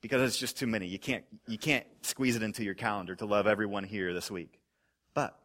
Because 0.00 0.20
it's 0.22 0.36
just 0.36 0.58
too 0.58 0.66
many. 0.66 0.88
You 0.88 0.98
can't, 0.98 1.24
you 1.46 1.58
can't 1.58 1.86
squeeze 2.00 2.34
it 2.34 2.42
into 2.42 2.64
your 2.64 2.74
calendar 2.74 3.14
to 3.14 3.24
love 3.24 3.46
everyone 3.46 3.84
here 3.84 4.12
this 4.12 4.32
week. 4.32 4.58
But 5.14 5.38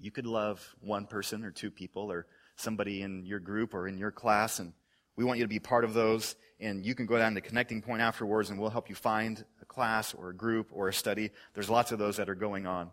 you 0.00 0.10
could 0.10 0.26
love 0.26 0.74
one 0.80 1.06
person 1.06 1.44
or 1.44 1.52
two 1.52 1.70
people 1.70 2.10
or 2.10 2.26
somebody 2.56 3.02
in 3.02 3.24
your 3.24 3.38
group 3.38 3.72
or 3.72 3.86
in 3.86 3.98
your 3.98 4.10
class 4.10 4.58
and 4.58 4.72
we 5.18 5.24
want 5.24 5.40
you 5.40 5.44
to 5.44 5.48
be 5.48 5.58
part 5.58 5.82
of 5.82 5.94
those, 5.94 6.36
and 6.60 6.86
you 6.86 6.94
can 6.94 7.04
go 7.04 7.18
down 7.18 7.34
to 7.34 7.40
Connecting 7.40 7.82
Point 7.82 8.00
afterwards, 8.00 8.50
and 8.50 8.60
we'll 8.60 8.70
help 8.70 8.88
you 8.88 8.94
find 8.94 9.44
a 9.60 9.64
class 9.64 10.14
or 10.14 10.30
a 10.30 10.34
group 10.34 10.68
or 10.72 10.86
a 10.86 10.94
study. 10.94 11.30
There's 11.54 11.68
lots 11.68 11.90
of 11.90 11.98
those 11.98 12.18
that 12.18 12.28
are 12.28 12.36
going 12.36 12.68
on. 12.68 12.92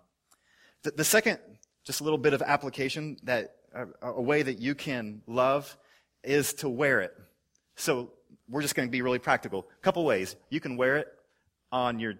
The, 0.81 0.89
the 0.89 1.03
second, 1.03 1.37
just 1.83 2.01
a 2.01 2.03
little 2.03 2.17
bit 2.17 2.33
of 2.33 2.41
application 2.41 3.17
that 3.25 3.57
a, 3.75 4.07
a 4.07 4.21
way 4.21 4.41
that 4.41 4.57
you 4.57 4.73
can 4.73 5.21
love 5.27 5.77
is 6.23 6.55
to 6.55 6.67
wear 6.67 7.01
it. 7.01 7.13
So 7.75 8.11
we're 8.49 8.63
just 8.63 8.73
going 8.73 8.87
to 8.87 8.91
be 8.91 9.03
really 9.03 9.19
practical. 9.19 9.67
A 9.79 9.83
couple 9.83 10.03
ways. 10.03 10.35
You 10.49 10.59
can 10.59 10.77
wear 10.77 10.97
it 10.97 11.07
on 11.71 11.99
your 11.99 12.15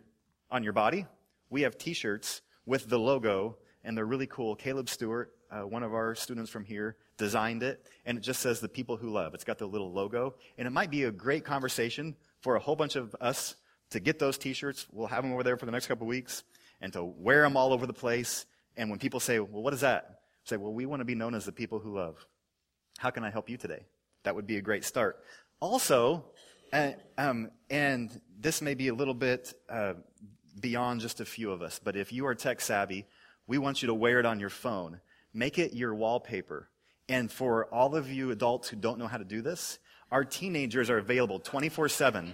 on 0.51 0.63
your 0.63 0.73
body. 0.73 1.07
We 1.49 1.63
have 1.63 1.79
T-shirts 1.79 2.43
with 2.67 2.89
the 2.89 2.99
logo, 2.99 3.57
and 3.83 3.97
they're 3.97 4.05
really 4.05 4.27
cool. 4.27 4.55
Caleb 4.55 4.87
Stewart, 4.87 5.33
uh, 5.51 5.62
one 5.62 5.84
of 5.84 5.93
our 5.93 6.15
students 6.15 6.49
from 6.51 6.65
here, 6.65 6.97
designed 7.17 7.63
it, 7.63 7.86
and 8.05 8.17
it 8.17 8.21
just 8.21 8.41
says 8.41 8.60
the 8.60 8.67
people 8.67 8.97
who 8.97 9.10
love. 9.10 9.34
It's 9.34 9.43
got 9.43 9.58
the 9.58 9.65
little 9.65 9.91
logo, 9.91 10.36
and 10.58 10.67
it 10.67 10.71
might 10.71 10.91
be 10.91 11.03
a 11.03 11.12
great 11.12 11.45
conversation 11.45 12.15
for 12.41 12.55
a 12.55 12.60
whole 12.60 12.75
bunch 12.75 12.95
of 12.95 13.15
us 13.21 13.55
to 13.91 13.99
get 13.99 14.19
those 14.19 14.38
t-shirts. 14.38 14.88
We'll 14.91 15.08
have 15.08 15.23
them 15.23 15.34
over 15.34 15.43
there 15.43 15.58
for 15.58 15.65
the 15.65 15.71
next 15.71 15.88
couple 15.88 16.08
weeks, 16.08 16.43
and 16.81 16.91
to 16.93 17.03
wear 17.03 17.41
them 17.41 17.58
all 17.58 17.73
over 17.73 17.88
the 17.88 17.93
place. 17.93 18.45
And 18.77 18.89
when 18.89 18.99
people 18.99 19.19
say, 19.19 19.39
well, 19.39 19.62
what 19.62 19.73
is 19.73 19.81
that? 19.81 20.19
Say, 20.43 20.58
well, 20.58 20.73
we 20.73 20.86
want 20.86 20.99
to 20.99 21.05
be 21.05 21.15
known 21.15 21.34
as 21.34 21.45
the 21.45 21.51
people 21.51 21.79
who 21.79 21.95
love. 21.95 22.25
How 22.97 23.10
can 23.10 23.23
I 23.23 23.29
help 23.29 23.49
you 23.49 23.58
today? 23.58 23.86
That 24.23 24.36
would 24.36 24.47
be 24.47 24.58
a 24.58 24.62
great 24.62 24.84
start. 24.84 25.23
Also, 25.60 26.25
uh, 26.73 26.91
um, 27.17 27.51
and 27.69 28.21
this 28.39 28.62
may 28.62 28.73
be 28.73 28.89
a 28.89 28.93
little 28.93 29.13
bit 29.13 29.53
uh, 29.69 29.93
beyond 30.60 31.01
just 31.01 31.21
a 31.21 31.25
few 31.25 31.51
of 31.51 31.62
us, 31.62 31.79
but 31.84 31.95
if 31.95 32.12
you 32.12 32.25
are 32.25 32.36
tech 32.36 32.62
savvy, 32.62 33.05
we 33.47 33.58
want 33.58 33.81
you 33.81 33.88
to 33.88 33.93
wear 33.93 34.19
it 34.19 34.25
on 34.25 34.39
your 34.39 34.49
phone. 34.49 34.99
Make 35.36 35.60
it 35.60 35.74
your 35.74 35.93
wallpaper. 35.93 36.69
And 37.10 37.30
for 37.30 37.65
all 37.65 37.93
of 37.98 38.10
you 38.10 38.32
adults 38.32 38.69
who 38.69 38.78
don't 38.78 38.98
know 38.98 39.08
how 39.08 39.17
to 39.17 39.26
do 39.26 39.41
this, 39.41 39.80
our 40.10 40.24
teenagers 40.24 40.89
are 40.89 40.98
available 40.98 41.39
24 41.39 41.89
7 41.89 42.34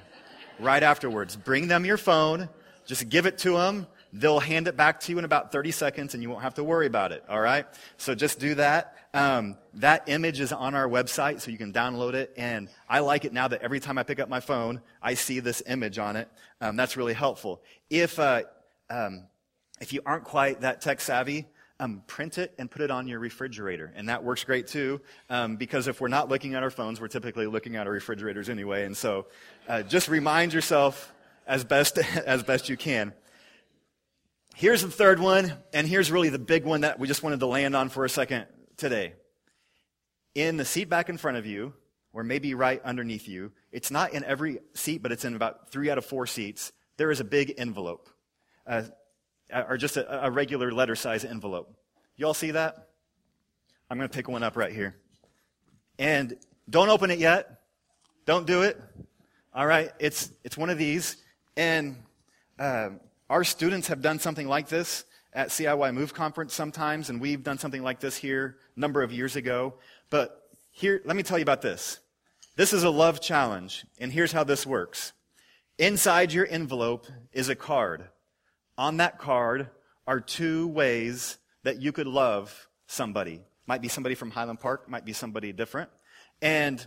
right 0.59 0.83
afterwards. 0.83 1.35
Bring 1.35 1.67
them 1.67 1.83
your 1.83 1.97
phone, 1.97 2.47
just 2.85 3.09
give 3.09 3.25
it 3.25 3.39
to 3.39 3.53
them. 3.53 3.87
They'll 4.13 4.39
hand 4.39 4.67
it 4.67 4.77
back 4.77 4.99
to 5.01 5.11
you 5.11 5.17
in 5.17 5.25
about 5.25 5.51
30 5.51 5.71
seconds 5.71 6.13
and 6.13 6.21
you 6.21 6.29
won't 6.29 6.43
have 6.43 6.53
to 6.55 6.63
worry 6.63 6.85
about 6.85 7.11
it. 7.11 7.23
All 7.27 7.41
right? 7.41 7.65
So 7.97 8.13
just 8.13 8.39
do 8.39 8.53
that. 8.55 8.95
Um, 9.15 9.57
that 9.75 10.03
image 10.07 10.39
is 10.39 10.53
on 10.53 10.75
our 10.75 10.87
website 10.87 11.41
so 11.41 11.49
you 11.49 11.57
can 11.57 11.73
download 11.73 12.13
it. 12.13 12.31
And 12.37 12.69
I 12.87 12.99
like 12.99 13.25
it 13.25 13.33
now 13.33 13.47
that 13.47 13.63
every 13.63 13.79
time 13.79 13.97
I 13.97 14.03
pick 14.03 14.19
up 14.19 14.29
my 14.29 14.41
phone, 14.41 14.79
I 15.01 15.15
see 15.15 15.39
this 15.39 15.63
image 15.65 15.97
on 15.97 16.17
it. 16.17 16.29
Um, 16.59 16.75
that's 16.75 16.97
really 16.97 17.13
helpful. 17.13 17.63
If, 17.89 18.19
uh, 18.19 18.43
um, 18.91 19.27
if 19.79 19.91
you 19.91 20.01
aren't 20.05 20.25
quite 20.25 20.61
that 20.61 20.81
tech 20.81 21.01
savvy, 21.01 21.47
um, 21.81 22.03
print 22.05 22.37
it 22.37 22.53
and 22.59 22.69
put 22.69 22.81
it 22.81 22.91
on 22.91 23.07
your 23.07 23.19
refrigerator. 23.19 23.91
And 23.95 24.07
that 24.07 24.23
works 24.23 24.43
great 24.43 24.67
too, 24.67 25.01
um, 25.31 25.57
because 25.57 25.87
if 25.87 25.99
we're 25.99 26.09
not 26.09 26.29
looking 26.29 26.53
at 26.53 26.61
our 26.61 26.69
phones, 26.69 27.01
we're 27.01 27.07
typically 27.07 27.47
looking 27.47 27.75
at 27.75 27.87
our 27.87 27.91
refrigerators 27.91 28.49
anyway. 28.49 28.85
And 28.85 28.95
so 28.95 29.25
uh, 29.67 29.81
just 29.81 30.07
remind 30.07 30.53
yourself 30.53 31.11
as 31.47 31.63
best, 31.63 31.97
as 32.25 32.43
best 32.43 32.69
you 32.69 32.77
can. 32.77 33.13
Here's 34.53 34.83
the 34.83 34.91
third 34.91 35.19
one, 35.19 35.53
and 35.73 35.87
here's 35.87 36.11
really 36.11 36.29
the 36.29 36.37
big 36.37 36.65
one 36.65 36.81
that 36.81 36.99
we 36.99 37.07
just 37.07 37.23
wanted 37.23 37.39
to 37.39 37.47
land 37.47 37.75
on 37.75 37.89
for 37.89 38.05
a 38.05 38.09
second 38.09 38.45
today. 38.77 39.13
In 40.35 40.57
the 40.57 40.65
seat 40.65 40.87
back 40.87 41.09
in 41.09 41.17
front 41.17 41.37
of 41.37 41.47
you, 41.47 41.73
or 42.13 42.23
maybe 42.23 42.53
right 42.53 42.81
underneath 42.83 43.27
you, 43.27 43.53
it's 43.71 43.89
not 43.89 44.13
in 44.13 44.23
every 44.23 44.59
seat, 44.75 45.01
but 45.01 45.11
it's 45.11 45.25
in 45.25 45.35
about 45.35 45.71
three 45.71 45.89
out 45.89 45.97
of 45.97 46.05
four 46.05 46.27
seats, 46.27 46.73
there 46.97 47.09
is 47.09 47.21
a 47.21 47.23
big 47.23 47.55
envelope. 47.57 48.07
Uh, 48.67 48.83
or 49.53 49.77
just 49.77 49.97
a, 49.97 50.25
a 50.25 50.31
regular 50.31 50.71
letter 50.71 50.95
size 50.95 51.25
envelope. 51.25 51.73
You 52.15 52.27
all 52.27 52.33
see 52.33 52.51
that? 52.51 52.89
I'm 53.89 53.97
going 53.97 54.09
to 54.09 54.15
pick 54.15 54.27
one 54.27 54.43
up 54.43 54.55
right 54.55 54.71
here. 54.71 54.95
And 55.99 56.37
don't 56.69 56.89
open 56.89 57.11
it 57.11 57.19
yet. 57.19 57.61
Don't 58.25 58.47
do 58.47 58.61
it. 58.61 58.79
All 59.53 59.65
right. 59.65 59.91
It's, 59.99 60.31
it's 60.43 60.57
one 60.57 60.69
of 60.69 60.77
these. 60.77 61.17
And 61.57 61.97
uh, 62.57 62.91
our 63.29 63.43
students 63.43 63.87
have 63.87 64.01
done 64.01 64.19
something 64.19 64.47
like 64.47 64.67
this 64.67 65.05
at 65.33 65.49
CIY 65.49 65.93
Move 65.93 66.13
Conference 66.13 66.53
sometimes, 66.53 67.09
and 67.09 67.21
we've 67.21 67.43
done 67.43 67.57
something 67.57 67.83
like 67.83 67.99
this 67.99 68.17
here 68.17 68.57
a 68.75 68.79
number 68.79 69.01
of 69.01 69.11
years 69.11 69.35
ago. 69.35 69.75
But 70.09 70.49
here, 70.71 71.01
let 71.05 71.15
me 71.15 71.23
tell 71.23 71.37
you 71.37 71.43
about 71.43 71.61
this. 71.61 71.99
This 72.55 72.73
is 72.73 72.83
a 72.83 72.89
love 72.89 73.21
challenge, 73.21 73.85
and 73.99 74.11
here's 74.11 74.31
how 74.31 74.43
this 74.43 74.65
works. 74.65 75.13
Inside 75.77 76.33
your 76.33 76.45
envelope 76.49 77.07
is 77.31 77.49
a 77.49 77.55
card 77.55 78.09
on 78.81 78.97
that 78.97 79.19
card 79.19 79.69
are 80.07 80.19
two 80.19 80.67
ways 80.69 81.37
that 81.61 81.79
you 81.79 81.91
could 81.91 82.07
love 82.07 82.67
somebody. 82.87 83.39
Might 83.67 83.79
be 83.79 83.87
somebody 83.87 84.15
from 84.15 84.31
Highland 84.31 84.59
Park, 84.59 84.89
might 84.89 85.05
be 85.05 85.13
somebody 85.13 85.53
different. 85.53 85.91
And 86.41 86.83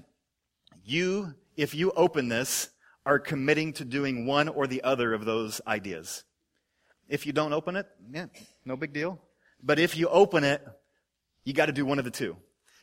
you, 0.85 1.35
if 1.57 1.73
you 1.73 1.93
open 1.93 2.29
this, 2.29 2.69
are 3.07 3.21
committing 3.21 3.75
to 3.75 3.85
doing 3.85 4.27
one 4.27 4.49
or 4.49 4.67
the 4.67 4.83
other 4.83 5.15
of 5.15 5.25
those 5.25 5.61
ideas. 5.69 6.25
If 7.09 7.27
you 7.27 7.33
don't 7.33 7.53
open 7.53 7.77
it, 7.77 7.87
yeah, 8.13 8.27
no 8.65 8.77
big 8.77 8.93
deal. 8.93 9.21
But 9.63 9.79
if 9.79 9.97
you 9.97 10.09
open 10.09 10.43
it, 10.43 10.67
you 11.45 11.53
got 11.53 11.67
to 11.67 11.73
do 11.73 11.87
one 11.87 12.01
of 12.01 12.05
the 12.05 12.11
two. 12.11 12.37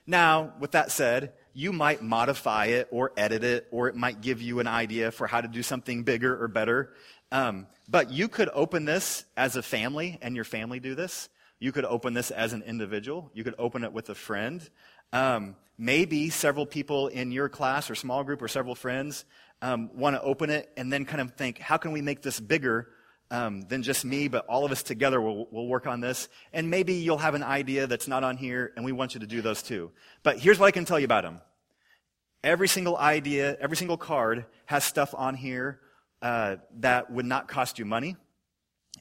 Now, 0.07 0.53
with 0.57 0.71
that 0.71 0.89
said, 0.89 1.33
you 1.53 1.73
might 1.73 2.01
modify 2.01 2.67
it 2.67 2.87
or 2.91 3.11
edit 3.17 3.43
it, 3.43 3.67
or 3.71 3.89
it 3.89 3.95
might 3.95 4.21
give 4.21 4.41
you 4.41 4.61
an 4.61 4.67
idea 4.67 5.11
for 5.11 5.27
how 5.27 5.41
to 5.41 5.49
do 5.49 5.61
something 5.61 6.03
bigger 6.03 6.41
or 6.41 6.47
better. 6.47 6.93
Um, 7.31 7.67
but 7.87 8.11
you 8.11 8.27
could 8.27 8.49
open 8.53 8.85
this 8.85 9.25
as 9.37 9.55
a 9.55 9.61
family 9.61 10.17
and 10.21 10.35
your 10.35 10.45
family 10.45 10.79
do 10.79 10.95
this. 10.95 11.29
You 11.59 11.71
could 11.71 11.85
open 11.85 12.13
this 12.13 12.31
as 12.31 12.53
an 12.53 12.63
individual. 12.63 13.31
You 13.33 13.43
could 13.43 13.55
open 13.57 13.83
it 13.83 13.93
with 13.93 14.09
a 14.09 14.15
friend. 14.15 14.67
Um, 15.13 15.55
maybe 15.77 16.29
several 16.29 16.65
people 16.65 17.07
in 17.07 17.31
your 17.31 17.49
class 17.49 17.89
or 17.89 17.95
small 17.95 18.23
group 18.23 18.41
or 18.41 18.47
several 18.47 18.75
friends 18.75 19.25
um, 19.61 19.89
want 19.93 20.15
to 20.15 20.21
open 20.21 20.49
it 20.49 20.71
and 20.75 20.91
then 20.91 21.05
kind 21.05 21.21
of 21.21 21.33
think, 21.35 21.59
how 21.59 21.77
can 21.77 21.91
we 21.91 22.01
make 22.01 22.21
this 22.21 22.39
bigger 22.39 22.87
um, 23.29 23.61
than 23.61 23.81
just 23.81 24.03
me, 24.03 24.27
but 24.27 24.45
all 24.47 24.65
of 24.65 24.71
us 24.71 24.83
together 24.83 25.21
will, 25.21 25.47
will 25.51 25.67
work 25.67 25.87
on 25.87 26.01
this. 26.01 26.27
And 26.51 26.69
maybe 26.69 26.95
you'll 26.95 27.17
have 27.17 27.33
an 27.33 27.43
idea 27.43 27.87
that's 27.87 28.07
not 28.07 28.23
on 28.25 28.35
here, 28.35 28.73
and 28.75 28.83
we 28.83 28.91
want 28.91 29.13
you 29.13 29.21
to 29.21 29.27
do 29.27 29.41
those 29.41 29.63
too. 29.63 29.91
But 30.21 30.37
here's 30.37 30.59
what 30.59 30.65
I 30.65 30.71
can 30.71 30.83
tell 30.83 30.99
you 30.99 31.05
about 31.05 31.23
them. 31.23 31.39
Every 32.43 32.67
single 32.67 32.97
idea, 32.97 33.55
every 33.61 33.77
single 33.77 33.97
card 33.97 34.45
has 34.65 34.83
stuff 34.83 35.15
on 35.17 35.35
here 35.35 35.79
uh, 36.21 36.57
that 36.79 37.11
would 37.11 37.25
not 37.25 37.47
cost 37.47 37.79
you 37.79 37.85
money. 37.85 38.15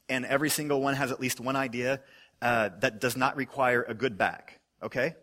And 0.08 0.24
every 0.24 0.50
single 0.50 0.80
one 0.80 0.94
has 0.94 1.10
at 1.12 1.20
least 1.20 1.40
one 1.40 1.56
idea 1.56 2.00
uh, 2.42 2.70
that 2.80 3.00
does 3.00 3.16
not 3.16 3.36
require 3.36 3.82
a 3.82 3.94
good 3.94 4.16
back. 4.16 4.60
Okay? 4.82 5.14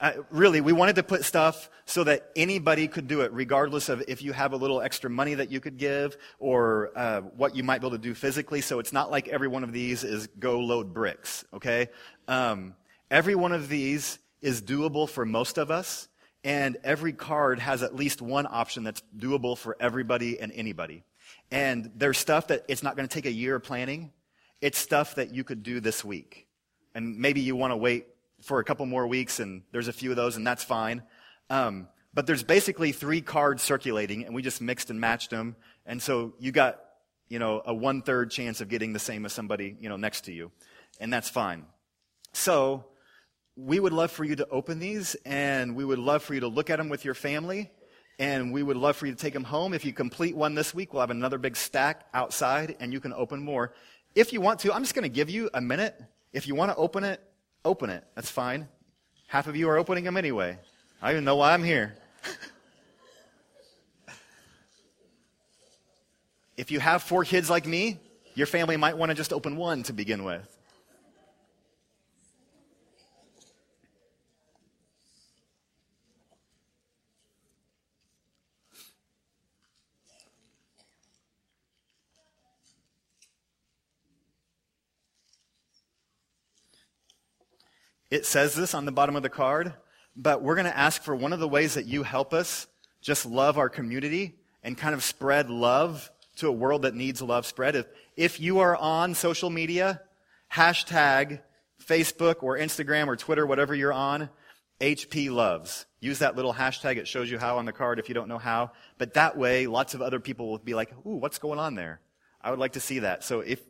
Uh, 0.00 0.14
really, 0.30 0.60
we 0.60 0.72
wanted 0.72 0.96
to 0.96 1.02
put 1.02 1.24
stuff 1.24 1.70
so 1.84 2.02
that 2.04 2.30
anybody 2.34 2.88
could 2.88 3.06
do 3.06 3.20
it, 3.20 3.32
regardless 3.32 3.88
of 3.88 4.02
if 4.08 4.20
you 4.20 4.32
have 4.32 4.52
a 4.52 4.56
little 4.56 4.80
extra 4.80 5.08
money 5.08 5.34
that 5.34 5.50
you 5.50 5.60
could 5.60 5.76
give 5.76 6.16
or 6.40 6.90
uh, 6.96 7.20
what 7.20 7.54
you 7.54 7.62
might 7.62 7.80
be 7.80 7.86
able 7.86 7.96
to 7.96 8.02
do 8.02 8.12
physically. 8.12 8.60
So 8.60 8.80
it's 8.80 8.92
not 8.92 9.10
like 9.10 9.28
every 9.28 9.48
one 9.48 9.62
of 9.62 9.72
these 9.72 10.02
is 10.02 10.26
go 10.38 10.58
load 10.58 10.92
bricks. 10.92 11.44
Okay? 11.54 11.88
Um, 12.26 12.74
every 13.10 13.36
one 13.36 13.52
of 13.52 13.68
these 13.68 14.18
is 14.40 14.60
doable 14.60 15.08
for 15.08 15.24
most 15.24 15.56
of 15.56 15.70
us. 15.70 16.08
and 16.44 16.76
every 16.82 17.12
card 17.12 17.58
has 17.60 17.82
at 17.82 17.94
least 17.94 18.20
one 18.20 18.46
option 18.50 18.84
that's 18.84 19.02
doable 19.16 19.56
for 19.56 19.76
everybody 19.78 20.40
and 20.40 20.52
anybody. 20.52 21.04
And 21.52 21.92
there's 21.94 22.16
stuff 22.16 22.48
that 22.48 22.64
it's 22.66 22.82
not 22.82 22.96
going 22.96 23.06
to 23.06 23.14
take 23.14 23.26
a 23.26 23.32
year 23.32 23.56
of 23.56 23.62
planning. 23.62 24.10
It's 24.62 24.78
stuff 24.78 25.16
that 25.16 25.34
you 25.34 25.44
could 25.44 25.62
do 25.62 25.80
this 25.80 26.02
week. 26.02 26.48
And 26.94 27.18
maybe 27.18 27.42
you 27.42 27.54
want 27.54 27.72
to 27.72 27.76
wait 27.76 28.06
for 28.40 28.58
a 28.58 28.64
couple 28.64 28.86
more 28.86 29.06
weeks, 29.06 29.38
and 29.38 29.62
there's 29.70 29.86
a 29.86 29.92
few 29.92 30.10
of 30.10 30.16
those, 30.16 30.36
and 30.36 30.46
that's 30.46 30.64
fine. 30.64 31.02
Um, 31.50 31.88
but 32.14 32.26
there's 32.26 32.42
basically 32.42 32.90
three 32.92 33.20
cards 33.20 33.62
circulating, 33.62 34.24
and 34.24 34.34
we 34.34 34.40
just 34.40 34.62
mixed 34.62 34.88
and 34.88 34.98
matched 34.98 35.28
them. 35.28 35.54
And 35.84 36.00
so 36.00 36.32
you 36.38 36.52
got, 36.52 36.80
you 37.28 37.38
know, 37.38 37.60
a 37.66 37.74
one 37.74 38.00
third 38.00 38.30
chance 38.30 38.62
of 38.62 38.70
getting 38.70 38.94
the 38.94 38.98
same 38.98 39.26
as 39.26 39.34
somebody, 39.34 39.76
you 39.78 39.90
know, 39.90 39.96
next 39.96 40.22
to 40.22 40.32
you. 40.32 40.50
And 41.00 41.12
that's 41.12 41.28
fine. 41.28 41.66
So 42.32 42.86
we 43.56 43.78
would 43.78 43.92
love 43.92 44.10
for 44.10 44.24
you 44.24 44.36
to 44.36 44.48
open 44.48 44.78
these, 44.78 45.16
and 45.26 45.76
we 45.76 45.84
would 45.84 45.98
love 45.98 46.22
for 46.22 46.32
you 46.32 46.40
to 46.40 46.48
look 46.48 46.70
at 46.70 46.76
them 46.76 46.88
with 46.88 47.04
your 47.04 47.14
family, 47.14 47.70
and 48.18 48.52
we 48.52 48.62
would 48.62 48.76
love 48.76 48.96
for 48.96 49.06
you 49.06 49.12
to 49.12 49.18
take 49.18 49.32
them 49.32 49.44
home. 49.44 49.74
If 49.74 49.84
you 49.84 49.92
complete 49.92 50.36
one 50.36 50.54
this 50.54 50.74
week, 50.74 50.92
we'll 50.92 51.00
have 51.00 51.10
another 51.10 51.38
big 51.38 51.56
stack 51.56 52.06
outside, 52.14 52.76
and 52.80 52.92
you 52.92 53.00
can 53.00 53.12
open 53.12 53.42
more. 53.42 53.72
If 54.14 54.32
you 54.32 54.40
want 54.40 54.60
to, 54.60 54.72
I'm 54.72 54.82
just 54.82 54.94
going 54.94 55.04
to 55.04 55.08
give 55.08 55.30
you 55.30 55.50
a 55.54 55.60
minute. 55.60 56.00
If 56.32 56.46
you 56.46 56.54
want 56.54 56.70
to 56.70 56.76
open 56.76 57.04
it, 57.04 57.20
open 57.64 57.90
it. 57.90 58.04
That's 58.14 58.30
fine. 58.30 58.68
Half 59.26 59.46
of 59.46 59.56
you 59.56 59.68
are 59.68 59.78
opening 59.78 60.04
them 60.04 60.16
anyway. 60.16 60.58
I 61.00 61.08
don't 61.08 61.16
even 61.16 61.24
know 61.24 61.36
why 61.36 61.52
I'm 61.52 61.64
here. 61.64 61.96
if 66.56 66.70
you 66.70 66.80
have 66.80 67.02
four 67.02 67.24
kids 67.24 67.48
like 67.48 67.66
me, 67.66 67.98
your 68.34 68.46
family 68.46 68.76
might 68.76 68.96
want 68.96 69.10
to 69.10 69.14
just 69.14 69.32
open 69.32 69.56
one 69.56 69.82
to 69.84 69.92
begin 69.92 70.24
with. 70.24 70.46
It 88.12 88.26
says 88.26 88.54
this 88.54 88.74
on 88.74 88.84
the 88.84 88.92
bottom 88.92 89.16
of 89.16 89.22
the 89.22 89.30
card, 89.30 89.72
but 90.14 90.42
we're 90.42 90.54
going 90.54 90.66
to 90.66 90.76
ask 90.76 91.02
for 91.02 91.16
one 91.16 91.32
of 91.32 91.40
the 91.40 91.48
ways 91.48 91.72
that 91.72 91.86
you 91.86 92.02
help 92.02 92.34
us 92.34 92.66
just 93.00 93.24
love 93.24 93.56
our 93.56 93.70
community 93.70 94.34
and 94.62 94.76
kind 94.76 94.94
of 94.94 95.02
spread 95.02 95.48
love 95.48 96.10
to 96.36 96.48
a 96.48 96.52
world 96.52 96.82
that 96.82 96.94
needs 96.94 97.22
love 97.22 97.46
spread. 97.46 97.74
If, 97.74 97.86
if 98.14 98.38
you 98.38 98.58
are 98.58 98.76
on 98.76 99.14
social 99.14 99.48
media, 99.48 100.02
hashtag 100.52 101.40
Facebook 101.82 102.42
or 102.42 102.58
Instagram 102.58 103.06
or 103.06 103.16
Twitter, 103.16 103.46
whatever 103.46 103.74
you're 103.74 103.94
on, 103.94 104.28
HP 104.78 105.30
loves. 105.30 105.86
Use 105.98 106.18
that 106.18 106.36
little 106.36 106.52
hashtag. 106.52 106.98
It 106.98 107.08
shows 107.08 107.30
you 107.30 107.38
how 107.38 107.56
on 107.56 107.64
the 107.64 107.72
card 107.72 107.98
if 107.98 108.10
you 108.10 108.14
don't 108.14 108.28
know 108.28 108.36
how. 108.36 108.72
But 108.98 109.14
that 109.14 109.38
way, 109.38 109.66
lots 109.66 109.94
of 109.94 110.02
other 110.02 110.20
people 110.20 110.50
will 110.50 110.58
be 110.58 110.74
like, 110.74 110.92
ooh, 111.06 111.16
what's 111.16 111.38
going 111.38 111.58
on 111.58 111.76
there? 111.76 112.02
I 112.42 112.50
would 112.50 112.58
like 112.58 112.72
to 112.72 112.80
see 112.80 112.98
that. 112.98 113.24
So 113.24 113.40
if, 113.40 113.62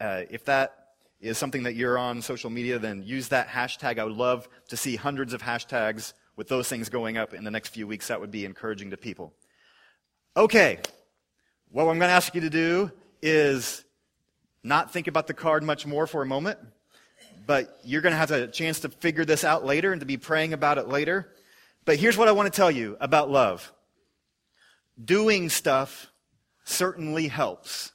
uh, 0.00 0.22
if 0.30 0.44
that 0.44 0.79
is 1.20 1.36
something 1.36 1.64
that 1.64 1.74
you're 1.74 1.98
on 1.98 2.22
social 2.22 2.50
media, 2.50 2.78
then 2.78 3.02
use 3.02 3.28
that 3.28 3.48
hashtag. 3.48 3.98
I 3.98 4.04
would 4.04 4.16
love 4.16 4.48
to 4.68 4.76
see 4.76 4.96
hundreds 4.96 5.34
of 5.34 5.42
hashtags 5.42 6.14
with 6.36 6.48
those 6.48 6.68
things 6.68 6.88
going 6.88 7.18
up 7.18 7.34
in 7.34 7.44
the 7.44 7.50
next 7.50 7.68
few 7.68 7.86
weeks. 7.86 8.08
That 8.08 8.20
would 8.20 8.30
be 8.30 8.44
encouraging 8.44 8.90
to 8.90 8.96
people. 8.96 9.34
Okay. 10.36 10.78
What 11.70 11.82
I'm 11.82 11.98
going 11.98 12.08
to 12.08 12.14
ask 12.14 12.34
you 12.34 12.40
to 12.40 12.50
do 12.50 12.90
is 13.20 13.84
not 14.64 14.92
think 14.92 15.06
about 15.06 15.26
the 15.26 15.34
card 15.34 15.62
much 15.62 15.86
more 15.86 16.06
for 16.06 16.22
a 16.22 16.26
moment, 16.26 16.58
but 17.46 17.78
you're 17.84 18.00
going 18.00 18.12
to 18.12 18.18
have 18.18 18.30
a 18.30 18.46
chance 18.46 18.80
to 18.80 18.88
figure 18.88 19.24
this 19.24 19.44
out 19.44 19.64
later 19.64 19.92
and 19.92 20.00
to 20.00 20.06
be 20.06 20.16
praying 20.16 20.52
about 20.52 20.78
it 20.78 20.88
later. 20.88 21.28
But 21.84 21.96
here's 21.96 22.16
what 22.16 22.28
I 22.28 22.32
want 22.32 22.52
to 22.52 22.56
tell 22.56 22.70
you 22.70 22.96
about 23.00 23.30
love. 23.30 23.72
Doing 25.02 25.48
stuff 25.48 26.10
certainly 26.64 27.28
helps. 27.28 27.92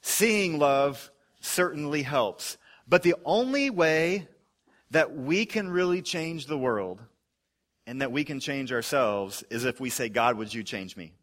Seeing 0.00 0.58
love 0.58 1.10
certainly 1.40 2.02
helps. 2.02 2.56
But 2.92 3.02
the 3.02 3.14
only 3.24 3.70
way 3.70 4.28
that 4.90 5.16
we 5.16 5.46
can 5.46 5.70
really 5.70 6.02
change 6.02 6.44
the 6.44 6.58
world 6.58 7.00
and 7.86 8.02
that 8.02 8.12
we 8.12 8.22
can 8.22 8.38
change 8.38 8.70
ourselves 8.70 9.42
is 9.48 9.64
if 9.64 9.80
we 9.80 9.88
say, 9.88 10.10
God, 10.10 10.36
would 10.36 10.52
you 10.52 10.62
change 10.62 10.94
me? 10.94 11.14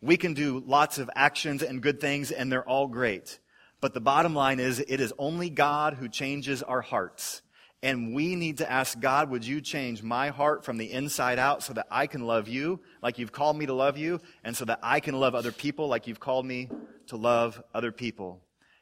We 0.00 0.16
can 0.16 0.34
do 0.34 0.64
lots 0.66 0.98
of 0.98 1.08
actions 1.14 1.62
and 1.62 1.80
good 1.80 2.00
things, 2.00 2.32
and 2.32 2.50
they're 2.50 2.68
all 2.68 2.88
great. 2.88 3.38
But 3.80 3.94
the 3.94 4.00
bottom 4.00 4.34
line 4.34 4.58
is, 4.58 4.80
it 4.80 4.98
is 4.98 5.12
only 5.16 5.48
God 5.48 5.94
who 5.94 6.08
changes 6.08 6.60
our 6.60 6.80
hearts. 6.80 7.42
And 7.84 8.12
we 8.12 8.34
need 8.34 8.58
to 8.58 8.68
ask 8.68 8.98
God, 8.98 9.30
would 9.30 9.46
you 9.46 9.60
change 9.60 10.02
my 10.02 10.30
heart 10.30 10.64
from 10.64 10.76
the 10.76 10.90
inside 10.90 11.38
out 11.38 11.62
so 11.62 11.72
that 11.74 11.86
I 11.88 12.08
can 12.08 12.22
love 12.22 12.48
you 12.48 12.80
like 13.00 13.16
you've 13.16 13.30
called 13.30 13.56
me 13.56 13.66
to 13.66 13.74
love 13.74 13.96
you, 13.96 14.20
and 14.42 14.56
so 14.56 14.64
that 14.64 14.80
I 14.82 14.98
can 14.98 15.20
love 15.20 15.36
other 15.36 15.52
people 15.52 15.86
like 15.86 16.08
you've 16.08 16.18
called 16.18 16.46
me 16.46 16.68
to 17.06 17.16
love 17.16 17.62
other 17.72 17.92
people? 17.92 18.40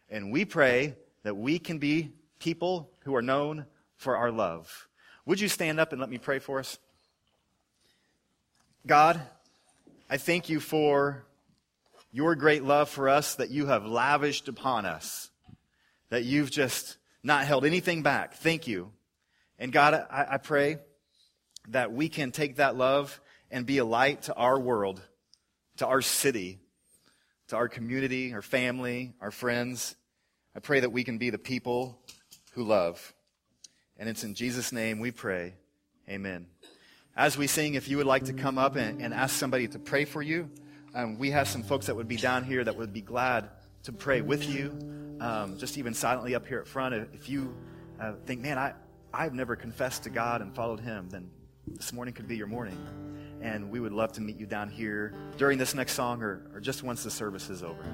And 0.09 0.33
we 0.33 0.47
pray 0.47 0.97
that 1.22 1.37
we 1.37 1.59
can 1.59 1.78
be 1.78 2.12
people 2.38 2.90
who 3.00 3.14
are 3.14 3.22
known 3.22 3.66
for 3.96 4.16
our 4.16 4.31
love. 4.31 4.88
Would 5.26 5.40
you 5.40 5.48
stand 5.48 5.78
up 5.81 5.92
and 5.92 6.00
let 6.00 6.11
me 6.11 6.18
pray 6.18 6.38
for 6.38 6.59
us? 6.59 6.78
God, 8.87 9.20
I 10.09 10.16
thank 10.16 10.48
you 10.48 10.61
for 10.61 11.24
your 12.12 12.35
great 12.35 12.64
love 12.64 12.88
for 12.88 13.09
us 13.09 13.35
that 13.35 13.50
you 13.50 13.66
have 13.66 13.85
lavished 13.85 14.48
upon 14.48 14.87
us, 14.87 15.31
that 16.09 16.24
you've 16.24 16.50
just 16.50 16.96
not 17.22 17.44
held 17.44 17.64
anything 17.64 18.02
back. 18.02 18.35
Thank 18.35 18.66
you. 18.66 18.90
And 19.59 19.72
God, 19.72 19.94
I, 19.94 20.26
I 20.31 20.37
pray 20.38 20.78
that 21.68 21.92
we 21.92 22.09
can 22.09 22.33
take 22.33 22.57
that 22.57 22.76
love 22.76 23.20
and 23.50 23.66
be 23.66 23.78
a 23.78 23.85
light 23.85 24.22
to 24.22 24.35
our 24.35 24.59
world, 24.59 25.02
to 25.78 25.87
our 25.87 26.00
city, 26.00 26.59
to 27.48 27.57
our 27.57 27.68
community, 27.68 28.33
our 28.33 28.42
family, 28.42 29.12
our 29.20 29.31
friends. 29.31 29.96
I 30.59 30.61
pray 30.61 30.81
that 30.81 30.90
we 30.90 31.05
can 31.05 31.18
be 31.18 31.31
the 31.31 31.38
people 31.38 32.01
who 32.55 32.64
love. 32.64 33.14
And 33.97 34.09
it's 34.09 34.25
in 34.25 34.35
Jesus' 34.35 34.73
name 34.73 34.99
we 34.99 35.12
pray. 35.12 35.55
Amen. 36.09 36.49
As 37.16 37.38
we 37.38 37.47
sing, 37.47 37.75
if 37.75 37.87
you 37.87 37.97
would 37.99 38.09
like 38.09 38.25
to 38.25 38.33
come 38.33 38.59
up 38.59 38.75
and, 38.75 39.01
and 39.01 39.14
ask 39.14 39.37
somebody 39.37 39.68
to 39.68 39.79
pray 39.79 40.05
for 40.05 40.21
you, 40.21 40.51
um, 40.97 41.16
we 41.16 41.31
have 41.31 41.47
some 41.47 41.62
folks 41.62 41.87
that 41.87 41.94
would 41.94 42.09
be 42.09 42.16
down 42.16 42.42
here 42.42 42.64
that 42.64 42.77
would 42.77 42.92
be 42.92 43.03
glad 43.03 43.51
to 43.85 43.92
pray 43.92 44.21
with 44.21 44.51
you, 44.51 44.77
um, 45.21 45.57
just 45.59 45.79
even 45.79 45.94
silently 45.94 46.35
up 46.35 46.44
here 46.44 46.59
at 46.59 46.66
front. 46.66 46.92
If 47.14 47.29
you 47.29 47.55
uh, 48.01 48.14
think, 48.27 48.40
man, 48.40 48.59
I, 48.59 48.75
I've 49.14 49.35
never 49.35 49.55
confessed 49.55 50.03
to 50.03 50.11
God 50.11 50.42
and 50.42 50.53
followed 50.57 50.81
Him, 50.81 51.09
then 51.09 51.31
this 51.68 51.92
morning 51.92 52.14
could 52.14 52.27
be 52.27 52.37
your 52.37 52.49
morning. 52.49 52.85
And 53.40 53.71
we 53.71 53.79
would 53.79 53.92
love 53.92 54.11
to 54.14 54.21
meet 54.21 54.38
you 54.40 54.47
down 54.47 54.71
here 54.71 55.14
during 55.37 55.57
this 55.57 55.77
next 55.77 55.92
song 55.92 56.21
or, 56.21 56.51
or 56.53 56.59
just 56.59 56.83
once 56.83 57.05
the 57.05 57.12
service 57.12 57.49
is 57.49 57.62
over. 57.62 57.85